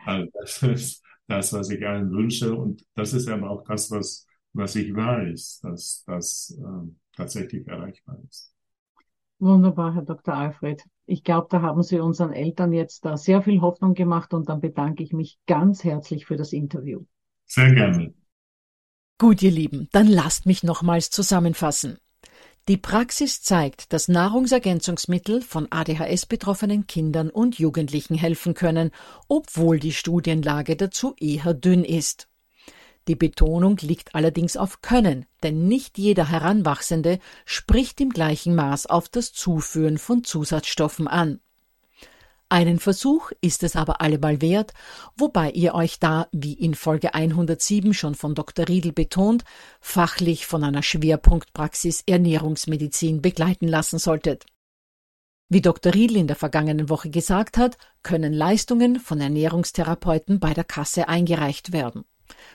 Also 0.04 0.30
das 0.34 0.62
ist 0.62 1.02
das, 1.26 1.52
was 1.52 1.70
ich 1.70 1.84
allen 1.84 2.12
wünsche 2.12 2.54
und 2.54 2.84
das 2.94 3.12
ist 3.12 3.28
aber 3.28 3.50
auch 3.50 3.64
das, 3.64 3.90
was, 3.90 4.26
was 4.52 4.76
ich 4.76 4.94
weiß, 4.94 5.60
dass 5.62 6.04
das 6.06 6.58
äh, 6.58 6.90
tatsächlich 7.16 7.66
erreichbar 7.66 8.18
ist. 8.28 8.52
Wunderbar, 9.38 9.94
Herr 9.94 10.02
Dr. 10.02 10.34
Alfred. 10.34 10.82
Ich 11.06 11.24
glaube, 11.24 11.48
da 11.50 11.62
haben 11.62 11.82
Sie 11.82 11.98
unseren 11.98 12.32
Eltern 12.32 12.72
jetzt 12.72 13.04
da 13.04 13.16
sehr 13.16 13.42
viel 13.42 13.62
Hoffnung 13.62 13.94
gemacht 13.94 14.34
und 14.34 14.48
dann 14.48 14.60
bedanke 14.60 15.02
ich 15.02 15.12
mich 15.12 15.38
ganz 15.46 15.82
herzlich 15.82 16.26
für 16.26 16.36
das 16.36 16.52
Interview. 16.52 17.04
Sehr 17.46 17.72
gerne. 17.72 18.14
Gut, 19.18 19.42
ihr 19.42 19.50
Lieben, 19.50 19.88
dann 19.92 20.06
lasst 20.06 20.46
mich 20.46 20.62
nochmals 20.62 21.10
zusammenfassen. 21.10 21.98
Die 22.68 22.76
Praxis 22.76 23.42
zeigt, 23.42 23.92
dass 23.92 24.08
Nahrungsergänzungsmittel 24.08 25.42
von 25.42 25.66
ADHS 25.70 26.26
betroffenen 26.26 26.86
Kindern 26.86 27.28
und 27.28 27.58
Jugendlichen 27.58 28.14
helfen 28.14 28.54
können, 28.54 28.90
obwohl 29.28 29.78
die 29.78 29.92
Studienlage 29.92 30.76
dazu 30.76 31.14
eher 31.18 31.54
dünn 31.54 31.84
ist. 31.84 32.29
Die 33.08 33.16
Betonung 33.16 33.76
liegt 33.78 34.14
allerdings 34.14 34.56
auf 34.56 34.82
Können, 34.82 35.26
denn 35.42 35.66
nicht 35.66 35.98
jeder 35.98 36.28
Heranwachsende 36.28 37.18
spricht 37.44 38.00
im 38.00 38.10
gleichen 38.10 38.54
Maß 38.54 38.86
auf 38.86 39.08
das 39.08 39.32
Zuführen 39.32 39.98
von 39.98 40.24
Zusatzstoffen 40.24 41.08
an. 41.08 41.40
Einen 42.52 42.80
Versuch 42.80 43.30
ist 43.40 43.62
es 43.62 43.76
aber 43.76 44.00
allemal 44.00 44.42
wert, 44.42 44.74
wobei 45.16 45.52
ihr 45.52 45.72
euch 45.72 46.00
da, 46.00 46.26
wie 46.32 46.54
in 46.54 46.74
Folge 46.74 47.14
107 47.14 47.94
schon 47.94 48.16
von 48.16 48.34
Dr. 48.34 48.66
Riedel 48.66 48.92
betont, 48.92 49.44
fachlich 49.80 50.46
von 50.46 50.64
einer 50.64 50.82
Schwerpunktpraxis 50.82 52.02
Ernährungsmedizin 52.06 53.22
begleiten 53.22 53.68
lassen 53.68 54.00
solltet. 54.00 54.46
Wie 55.48 55.60
Dr. 55.60 55.94
Riedl 55.94 56.16
in 56.16 56.26
der 56.26 56.34
vergangenen 56.34 56.88
Woche 56.88 57.10
gesagt 57.10 57.56
hat, 57.56 57.78
können 58.02 58.32
Leistungen 58.32 58.98
von 58.98 59.20
Ernährungstherapeuten 59.20 60.40
bei 60.40 60.52
der 60.52 60.64
Kasse 60.64 61.08
eingereicht 61.08 61.72
werden. 61.72 62.04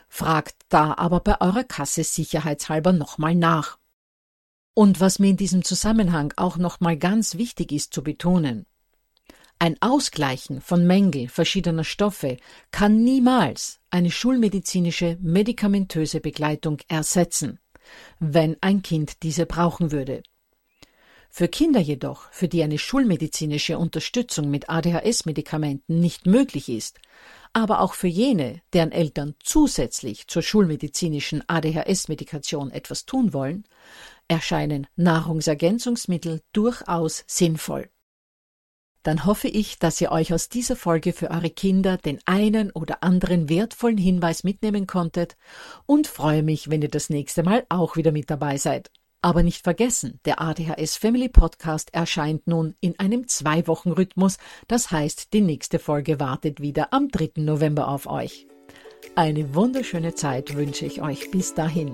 Fragt 0.09 0.55
da 0.69 0.93
aber 0.97 1.19
bei 1.19 1.39
eurer 1.41 1.63
Kasse 1.63 2.03
sicherheitshalber 2.03 2.91
nochmal 2.91 3.35
nach. 3.35 3.77
Und 4.73 4.99
was 4.99 5.19
mir 5.19 5.29
in 5.29 5.37
diesem 5.37 5.63
Zusammenhang 5.63 6.33
auch 6.37 6.57
nochmal 6.57 6.97
ganz 6.97 7.35
wichtig 7.35 7.71
ist 7.71 7.93
zu 7.93 8.03
betonen. 8.03 8.65
Ein 9.57 9.77
Ausgleichen 9.81 10.59
von 10.59 10.85
Mängel 10.85 11.29
verschiedener 11.29 11.85
Stoffe 11.85 12.37
kann 12.71 13.03
niemals 13.03 13.79
eine 13.89 14.11
schulmedizinische 14.11 15.17
medikamentöse 15.21 16.19
Begleitung 16.19 16.79
ersetzen, 16.89 17.59
wenn 18.19 18.57
ein 18.59 18.81
Kind 18.81 19.23
diese 19.23 19.45
brauchen 19.45 19.93
würde. 19.93 20.23
Für 21.29 21.47
Kinder 21.47 21.79
jedoch, 21.79 22.29
für 22.31 22.47
die 22.47 22.63
eine 22.63 22.77
schulmedizinische 22.77 23.77
Unterstützung 23.77 24.49
mit 24.49 24.69
ADHS-Medikamenten 24.69 25.99
nicht 25.99 26.25
möglich 26.25 26.69
ist, 26.69 26.99
aber 27.55 27.79
auch 27.79 27.93
für 27.93 28.09
jene, 28.09 28.61
deren 28.73 28.91
Eltern 28.91 29.33
zusätzlich 29.41 30.27
zur 30.27 30.41
schulmedizinischen 30.41 31.41
ADHS-Medikation 31.47 32.69
etwas 32.69 33.05
tun 33.05 33.31
wollen, 33.31 33.63
erscheinen 34.27 34.87
Nahrungsergänzungsmittel 34.97 36.41
durchaus 36.51 37.23
sinnvoll. 37.27 37.89
Dann 39.03 39.25
hoffe 39.25 39.47
ich, 39.47 39.79
dass 39.79 40.01
ihr 40.01 40.11
euch 40.11 40.33
aus 40.33 40.49
dieser 40.49 40.75
Folge 40.75 41.13
für 41.13 41.31
eure 41.31 41.49
Kinder 41.49 41.97
den 41.97 42.19
einen 42.25 42.71
oder 42.71 43.03
anderen 43.03 43.47
wertvollen 43.47 43.97
Hinweis 43.97 44.43
mitnehmen 44.43 44.85
konntet 44.85 45.37
und 45.85 46.07
freue 46.07 46.43
mich, 46.43 46.69
wenn 46.69 46.81
ihr 46.81 46.89
das 46.89 47.09
nächste 47.09 47.43
Mal 47.43 47.65
auch 47.69 47.95
wieder 47.95 48.11
mit 48.11 48.29
dabei 48.29 48.57
seid. 48.57 48.91
Aber 49.25 49.41
nicht 49.41 49.63
vergessen, 49.63 50.19
der 50.25 50.39
ADHS 50.39 50.97
Family 50.97 51.29
Podcast 51.29 51.91
erscheint 51.95 52.45
nun 52.45 52.75
in 52.79 52.99
einem 52.99 53.27
Zwei-Wochen-Rhythmus. 53.27 54.37
Das 54.67 54.91
heißt, 54.91 55.33
die 55.33 55.41
nächste 55.41 55.79
Folge 55.79 56.19
wartet 56.19 56.61
wieder 56.61 56.93
am 56.93 57.09
3. 57.09 57.31
November 57.37 57.87
auf 57.87 58.05
euch. 58.05 58.45
Eine 59.15 59.55
wunderschöne 59.55 60.13
Zeit 60.13 60.55
wünsche 60.55 60.85
ich 60.85 61.01
euch 61.01 61.31
bis 61.31 61.55
dahin. 61.55 61.91